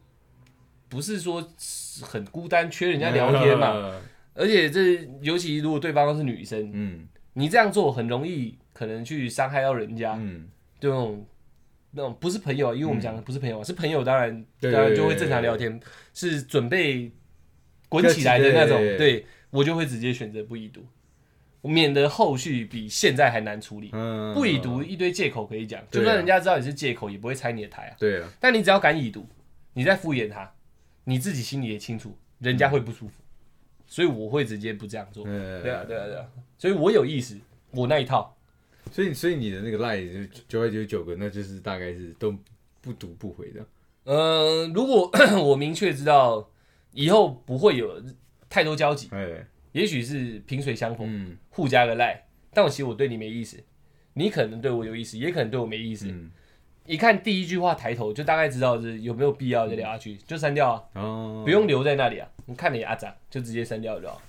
[0.88, 1.46] 不是说
[2.02, 4.00] 很孤单，缺人家聊天嘛，嘛。
[4.34, 7.08] 而且这尤其如果对方是女生，嗯。
[7.34, 10.48] 你这样做很容易可能去伤害到人家，嗯，
[10.80, 11.24] 这种
[11.92, 15.78] 那种不是朋友啊，因为我们讲的不是朋友啊，是朋友，当然对当然就会正常聊天，
[16.12, 17.12] 是准备
[17.88, 20.84] 滚起来的那种，对对我就会直接选择不已读，
[21.62, 23.90] 免得后续比现在还难处理。
[23.92, 25.86] 嗯，不已读一堆借口可以讲，啊。
[25.92, 27.94] 就算人家知道你是借口，也不会拆你的台啊。
[28.00, 29.24] 对啊，但你只要敢已读，
[29.74, 30.52] 你在敷衍他，
[31.08, 33.14] 你自己心里也清楚，人家会不舒服，
[33.86, 35.24] 所以我会直接不这样做。
[35.26, 36.28] 嗯，对啊，对啊，对啊，
[36.58, 37.38] 所以我有意识，
[37.70, 38.36] 我那一套，
[38.92, 42.36] 所以所以你的那个赖就九百九十九个，那就是大概是都
[42.82, 43.66] 不读不回的。
[44.04, 45.10] 呃，如果
[45.42, 46.50] 我明确知道
[46.92, 48.02] 以后不会有
[48.50, 51.38] 太多交集，哎，也许是萍水相逢，嗯。
[51.48, 53.56] 互加个赖，但我其实我对你没意思，
[54.12, 56.06] 你可能对我有意思，也可能对我没意思。
[56.08, 56.30] 嗯，
[56.88, 60.82] 一看第一句话抬头，就大概知道是有没有必要再聊下去，就删掉啊。
[60.94, 62.26] 哦，不用留在那里啊。
[62.46, 64.20] 你看你阿长就直接删掉就好。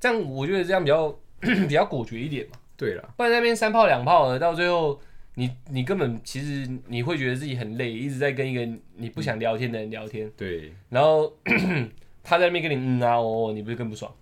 [0.00, 1.08] 这样我觉得这样比较
[1.40, 5.00] 比较果决一点嘛，对了，不然那边三炮两炮的，到最后
[5.36, 11.32] 你你根本其实你会觉得自己很累，一直在跟一个你不想聊天的人聊天，对，然后
[12.24, 14.12] 他在那边跟你嗯啊哦哦，你不是更不爽？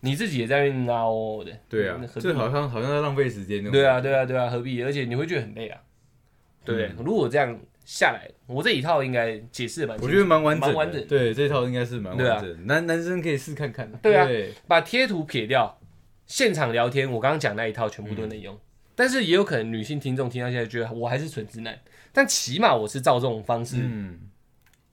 [0.00, 3.72] 你自己也在那边嗯啊哦哦的，对啊那，这好像好像在浪费时间那种。
[3.72, 4.82] 对啊，对啊，对啊，何必？
[4.82, 5.80] 而且你会觉得很累啊，
[6.66, 7.04] 对不对？
[7.04, 11.00] 如果这样下来，我这一套应该解释的蛮清楚，我觉得蛮完整的，蛮完整。
[11.00, 12.54] 的对，这套应该是蛮完整的。
[12.64, 13.90] 男男生可以试看看。
[14.02, 14.26] 对啊。
[14.26, 14.52] 对。
[14.66, 15.78] 把贴图撇掉，
[16.26, 18.58] 现场聊天，我刚刚讲那一套全部都能用。
[18.98, 21.78] 但是也有可能女性听众听到现在觉得我还是纯直男，
[22.12, 24.18] 但起码我是照这种方式，嗯，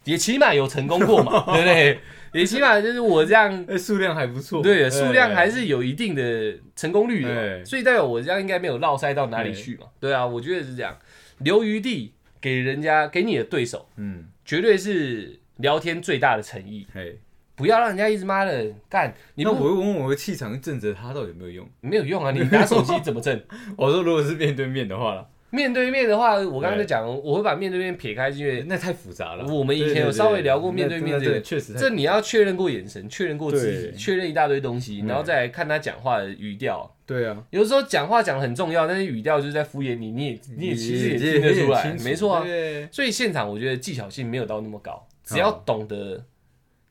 [0.03, 1.99] 也起码有成功过嘛， 对不对？
[2.33, 4.61] 也起码就是我这样， 哎，数量还不错。
[4.61, 7.63] 对，数量还是是有一定的成功率的嘛，哎。
[7.63, 10.97] 所以代表我这样应该没有落塞到哪里去嘛，对啊，我觉得是这样，
[11.39, 17.17] 留余地给人家给你的对手，嗯，绝对是聊天最大的诚意，嘿，
[17.55, 21.69] 不要让人家一直妈的干，你不那我会问我的气场震着他到底有没有用？
[21.81, 23.45] 没有用啊，你拿手机怎么震？
[23.77, 29.45] 我说如果是面对面的话啦，面对面的话，我刚刚在讲，我会把面对面撇开，因为那太复杂了。
[29.53, 33.91] 我们以前有稍微聊过面对面这个，确实太这你要确认过眼神，确认过肢体，对。
[33.95, 36.91] 确认一大堆东西，嗯然后再来看他讲话的语调。
[37.05, 42.43] 对啊，有时候讲话讲得很重要，但是语调就是在敷衍你，你也你也其实也也听得出来，没错啊。
[42.91, 46.25] 所以现场我觉得技巧性没有到那么高，只要懂得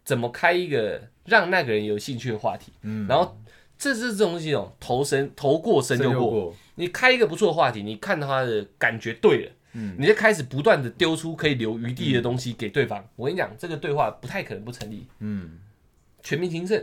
[0.05, 3.36] 怎么开一个让那个人有兴趣的话题，嗯，然后
[3.76, 13.05] 这是这种东西哦，头深头过身就过，过，你开一个不错的话题，你看到他的感觉对了，嗯你就开始不断的丢出可以留余地的东西给对方。
[13.16, 15.07] 我跟你讲，这个对话不太可能不成立。
[15.20, 15.59] 嗯，
[16.23, 16.82] 全民情圣，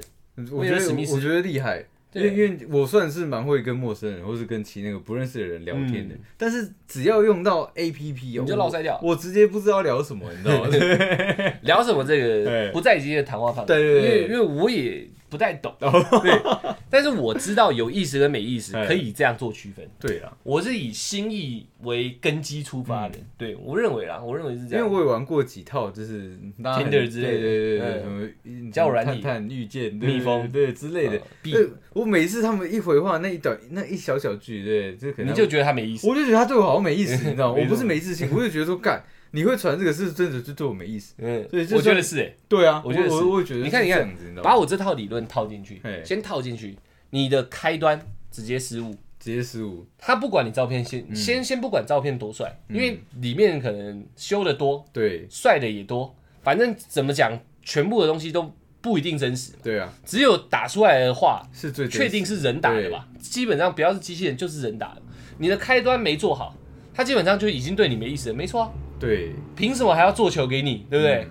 [0.51, 1.85] 我觉得威尔史密斯我觉得厉害。
[2.11, 10.69] 因对为因为我算是蛮会跟陌生人或是跟其那个不认识的人聊天的，嗯但是只要用到 A P P 哦，你就落塞掉我，我直接不知道聊什么，你知道吗？
[11.61, 13.67] 聊什么这个 不在今天的谈话范围。
[13.67, 16.41] 对对对因为因为我也不太懂， 对，
[16.89, 18.85] 但是我知道有意识跟没意识哎。
[18.85, 19.87] 可以这样做区分。
[19.99, 24.85] 对啦，我是以心意为根基出发的，对我认为啦，我认为是这样。
[24.85, 27.39] 因为我也玩过几套，就是 Tinder 之类的。
[27.39, 29.21] 对对对什么嗯交友软体。
[29.21, 30.49] 探探、遇见、蜜蜂。
[30.51, 31.21] 对对之类的。
[31.43, 36.07] 对，我每次他们一回话那一短那一小小句，对，这可能你就觉得他没意思。
[36.07, 37.61] 我就觉得他对我好像没意思， 你知道吗？
[37.61, 41.13] 我不是没自信，我就觉得说干，你会传这个是真的就对我没意思。
[41.17, 43.15] 嗯，对就我觉得是哎，对啊，我觉得是。
[43.15, 44.09] 我我会觉得你看你看？
[44.43, 46.77] 把我这套理论套进去，先套进去，
[47.11, 47.99] 你的开端
[48.31, 48.95] 直接失误。
[49.19, 50.85] 直接失误，他不管你照片嗯。
[50.85, 55.27] 先先先不管照片多帅，因为里面可能修的多，对。
[55.29, 58.49] 帅的也多，反正怎么讲，全部的东西都
[58.79, 63.09] 不一定真实，对啊，只有打出来的话，是最确定是人打的吧？
[63.19, 65.01] 基本上不要是机器人就是人打的。
[65.37, 66.55] 你的开端没做好，
[66.99, 68.69] 他基本上就已经对你没意思了，没错啊。
[68.99, 71.25] 对，凭什么还要做球给你，对不对？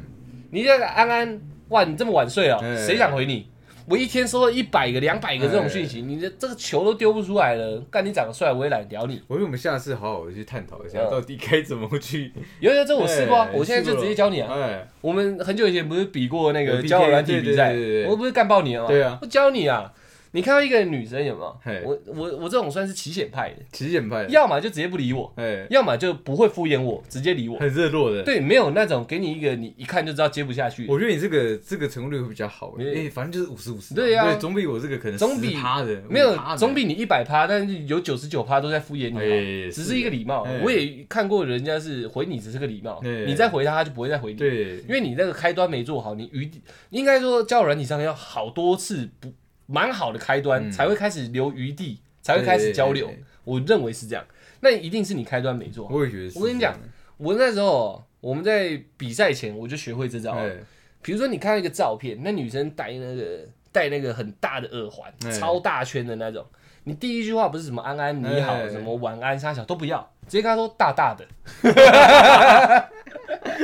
[0.51, 1.39] 你这个安安，
[1.69, 3.51] 哇，你这么晚睡哦，哎谁想回你？
[3.86, 7.85] 我一天收到一百个、两百个这种讯息，你的这个球都丢不出来了。
[7.90, 9.20] 干你长得帅，我也懒得屌你。
[9.27, 12.32] 我觉得我们下次好好的去探讨一下，嗯到底该怎么去。
[12.61, 14.51] 有有，这我试过啊哎，我现在就直接教你啊。
[14.55, 18.89] 哎，我们很久以前不是比过那个交友软体比赛对对对对，对我不是干爆你了吗？
[18.89, 19.93] 对啊我教你啊。
[20.32, 21.88] 你看到一个女生有没有？
[21.88, 27.59] 我我我这种算是起显派的，起点派，要么就直接不理我，哎，要么就不会敷衍我，直接理我。
[27.59, 28.22] 很热络的。
[28.22, 30.86] 对，没有那种给你一个你一看就知道接不下去。
[30.88, 33.94] 我觉得你这个这个成功率会比较好，因为反正就是五十五十。
[33.94, 40.60] 对啊对，总比我这个可能总比趴的没有5%的总比你一百趴，但是有九十九趴都在敷衍你，哎只是一个礼貌哎。
[40.62, 46.60] 我也看过人家是回你只是个礼貌，哎你再回他他就不会再回你，对因为你那个开端没做好，你余地
[46.90, 49.32] 应该说交友软体上要好多次不
[49.69, 50.73] 蛮好的开端嗯。
[50.73, 53.09] 才会开始留余地，才会开始交流。
[53.45, 54.24] 我认为是这样，
[54.61, 55.95] 那一定是你开端没做好。
[55.95, 56.39] 我也觉得是。
[56.39, 56.77] 我跟你讲
[57.16, 60.35] 我那时候我们在比赛前我就学会这招。
[60.35, 60.57] 了，哎，
[61.01, 66.45] 比如说你看到一个照片，那女生戴那个戴那个很大的耳环，哎超大圈的那种，
[66.85, 71.27] 你第一句话不是什么安安你好，哎什么晚安沙小都不要，直接跟她说大大的，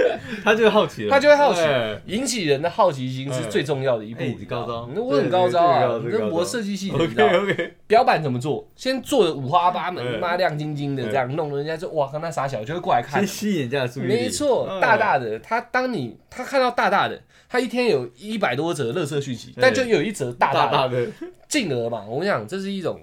[0.44, 4.22] 他就好奇了，他就会好奇哎引起人的好奇心是最重要的一步。
[4.48, 4.90] 高招。
[4.94, 6.00] 那我很高招啊，
[6.30, 7.38] 我设计系的，你知道吗？
[7.86, 8.68] 标板怎么做？
[8.76, 13.20] 先做的五花八门，哎妈亮晶晶的，哎这样弄得人家就哇，跟他傻小就会过来看。
[13.20, 13.26] 先。
[13.26, 14.08] 吸引人家的注意力。
[14.08, 21.06] 没错，哎大大的，他当你他看到大大的，他一天有一百多则乐色讯息，但就有一则大大的，
[21.48, 23.00] 进而嘛，我跟你讲，这是一种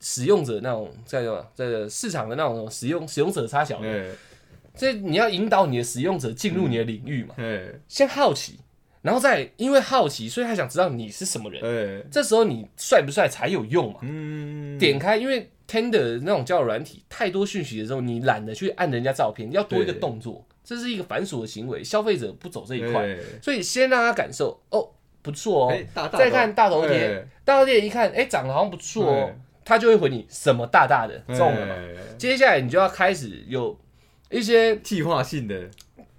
[0.00, 4.04] 使用者那种在在市场的那种使用使用者差小的，哎
[4.74, 8.58] 所以你要引导你的使用者进入你的领域嘛，嗯先好奇，
[9.02, 14.00] 然后再因为好奇，所以他想知道你是什么人，哎，这时候你帅不帅才有用嘛。
[14.02, 24.90] 嗯，点开，因为 Tender 那种交友软体太多讯息的时候，你懒得去按人家照片，要多一个对动作，这是一个繁琐的行为，消费者不走这一块，哎所以先让他感受哦
[25.22, 31.18] 不错哦，哎大大再看大头贴哎大头贴一看，哎长得好像不错哦哎，他就会回你什么大大的？
[31.34, 31.74] 中了嘛。
[31.74, 33.76] 哎接下来你就要开始有
[34.30, 35.68] 一些计划性的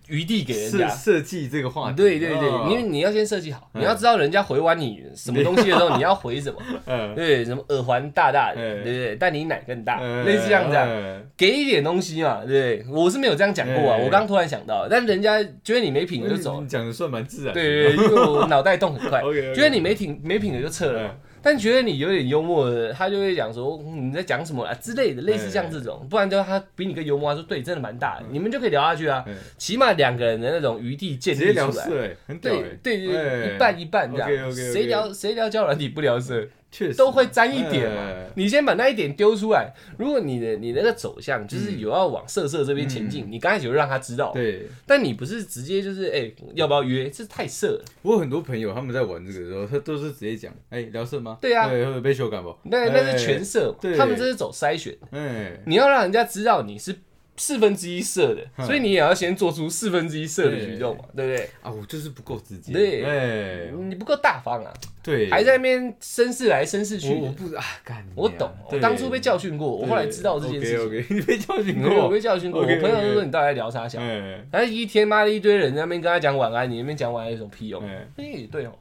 [0.07, 0.87] 余地给人设家。
[0.87, 2.67] 设计这个话题，对对对，哦。
[2.69, 3.81] 因为你要先设计好，嗯。
[3.81, 6.61] 你要知道人家回完你什么东西的时候， 你要回什么。
[6.85, 7.15] 嗯。
[7.15, 12.77] 对，什么耳环大大的，哎对不对，但你奶更大，哎类似这样这样，哎给一点东西嘛，对。
[12.77, 13.01] 不对？
[13.01, 16.61] 我是没有这样讲过啊，哎我刚突然想到，但人家觉得你没品就走了。
[16.61, 19.55] 你，讲的算蛮自然的，对对对，因为我脑袋动很快， OK，OK。
[19.55, 21.17] 觉得你没品没品的就撤了。
[21.45, 29.23] 但觉得你有点幽默的，他就会讲说、嗯你在讲什么啊之类的，类似像这种，不然就他比你更幽默，他说对，真的蛮大的，你们就可以聊下去啊。
[29.27, 31.87] 哎，起码两个人的那种余地建立出来。
[31.87, 33.53] 对哎，对对，哎。
[33.53, 36.97] 一半一半这样，谁聊谁聊交友软体不聊色，确实。
[36.97, 38.01] 都会沾一点嘛。
[38.01, 38.29] 哎。
[38.35, 47.85] 你先把那一点丢出来，如果你的你那个走向就是有要往色色这边前进，你刚开始就让他知道，对，但你不是直接就是哎、要不要约，这太色了。
[48.01, 51.37] 我有很多朋友他们在玩这个的时候，他都是直接讲，哎，聊色吗？
[51.39, 51.69] 对啊。
[51.69, 52.53] 对，或者被修改不？
[52.63, 53.95] 那那是全色，对。
[53.95, 56.93] 他们这是走筛选，哎，你要让人家知道你是
[57.37, 58.65] 四分之一色的，嗯。
[58.65, 61.25] 所以你也要先做出四分之一色的举动嘛，对。
[61.27, 61.49] 不对？
[61.61, 63.03] 啊，我就是不够直接，对。
[63.03, 67.13] 哎，你不够大方啊，对，还在那边绅士来绅士去。
[67.15, 67.31] 我我。
[67.31, 67.63] 不啊，
[68.15, 71.05] 我懂，我当初被教训过，我后来知道这件事情。
[71.17, 72.05] 你被教训过。
[72.05, 73.99] 我被教训过，我朋友都说你到底在聊啥小？
[73.99, 74.43] 哎。
[74.51, 77.85] 反正一天妈的一堆人在那边跟他讲晚安，你那边讲晚安有什么屁用？
[77.87, 78.07] 哎。
[78.17, 78.71] 哎，对哦，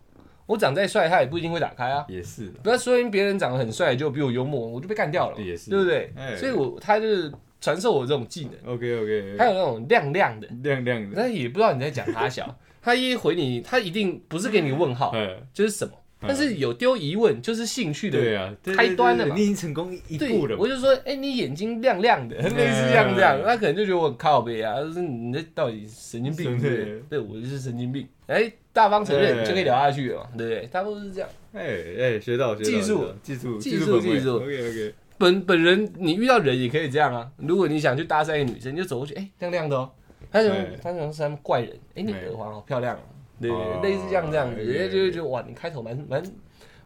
[0.47, 2.05] 我长再帅，他也不一定会打开啊。
[2.09, 2.47] 也是。
[2.47, 5.71] 的，不要说明别人长得很帅就比我幽默，我就被干掉了，也是。
[5.71, 6.13] 对不对？
[6.17, 6.37] 哎。
[6.37, 7.33] 所以我他就是
[7.65, 27.03] 传授我这种技能，OK OK，还有那种亮亮的，亮亮的，那也不知道你在讲他小， 他一回你，他一定不是给你问号，哎，就是什么，但是有丢疑问，就是兴趣的开端了你已经成功一步了，我就说，哎、你眼睛亮亮的，类似这样这样，他可能就觉得我很靠背啊，就是你这到底神经病，对不对？
[27.09, 29.45] 对我就是神经病，哎、大方承认哎。
[29.45, 30.69] 就可以聊下去了嘛，对不对？
[30.71, 31.29] 差不多是这样。
[31.55, 31.63] 哎
[31.99, 33.07] 哎，学到学到，技术。
[33.23, 39.91] 技术技术技术 OK OK，本本人你遇到人也可以这样啊，如果你想去搭讪一个女生，你就走过去，哎、亮亮的哦，
[40.31, 43.01] 他想哎他想是他们怪人，哎、你哎耳环好漂亮哦，
[43.41, 46.23] 对对哦对，类似这样这样子人家就会觉得哇，你开头蛮蛮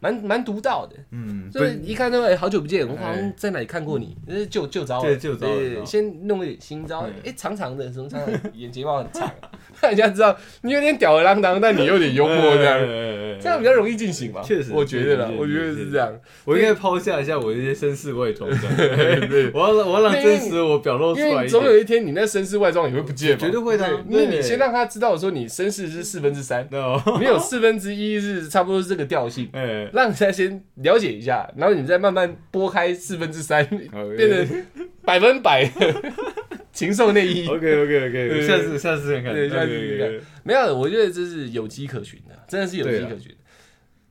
[0.01, 0.97] 蛮蛮独到的。
[1.11, 3.17] 嗯，不就是一看到哎，好久不见，我好哎。
[3.17, 7.11] 像在哪里看过你，那是旧旧招，对旧招对先弄一点新招，哎。
[7.27, 9.51] 哎，长长的，什么长长的，眼睫毛很长啊，
[9.81, 12.79] 让人家知道你有点吊儿郎当，但你有点幽默这样，
[13.41, 14.43] 这样比较容易进行嘛。
[14.43, 16.13] 确实我觉得啦确，实我觉得是这样，
[16.45, 19.29] 我应该抛下一下我这些绅士外装，这样。
[19.55, 29.49] 我要我要让真实的我表露出来总有一天你那绅士外装也会不见嘛，绝对会的因为你先让他知道说你绅士是四分之三，哦，你有四分之一是差不多是这个调性。
[29.53, 34.67] 哎，让人家先了解一下，然后你再慢慢拨开四分之三，好变成
[35.03, 36.13] 百分百的
[36.73, 37.47] 禽兽内衣。
[37.49, 43.35] OK OK OK，下次下次看看，对下次试试看没有，我觉得这是有迹可循的，真的是有迹可循。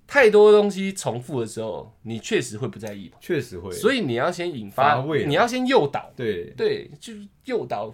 [0.09, 7.93] 太多东西重复的时候，你确实会不在意嘛，确实会，所以你要先引发你要先诱导，对，对，就是诱导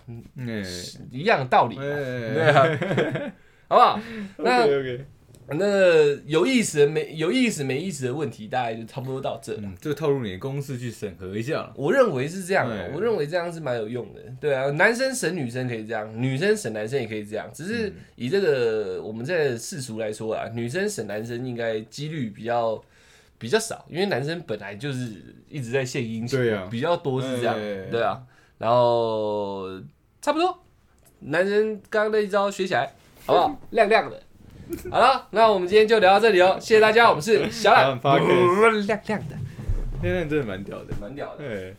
[1.09, 3.33] 一样的道理嘛，对哎啊，
[3.67, 3.99] 好不好？
[4.37, 5.05] 那 OK，
[5.47, 9.53] 那有意思没有意思没意思的问题，大概就差不多到这。
[9.57, 11.71] 嗯，这个套入你的公式去审核一下。
[11.75, 14.21] 我认为是这样我认为这样是蛮有用的。
[14.39, 17.49] 对啊，男生审女生可以这样，女生审男生也可以这样。
[17.53, 22.81] 只嗯是以这个我们在世俗来说啊，女生审男生应该几率比较
[23.37, 25.11] 比较少，因为男生本来就是
[25.49, 28.21] 一直在献殷勤，对啊比较多是这样哎，对啊。
[28.57, 29.67] 然后
[30.21, 30.57] 差不多，
[31.19, 32.89] 男生刚刚那一招学起来，
[33.25, 33.61] 好不好？
[33.71, 34.21] 亮亮的。
[34.89, 37.99] 好了，那我们今天就聊到这里哦，谢谢大家，我们是小懒，
[38.87, 39.35] 亮亮的，
[40.01, 41.37] 亮亮真的蛮屌的，蛮屌的。
[41.37, 41.73] 对。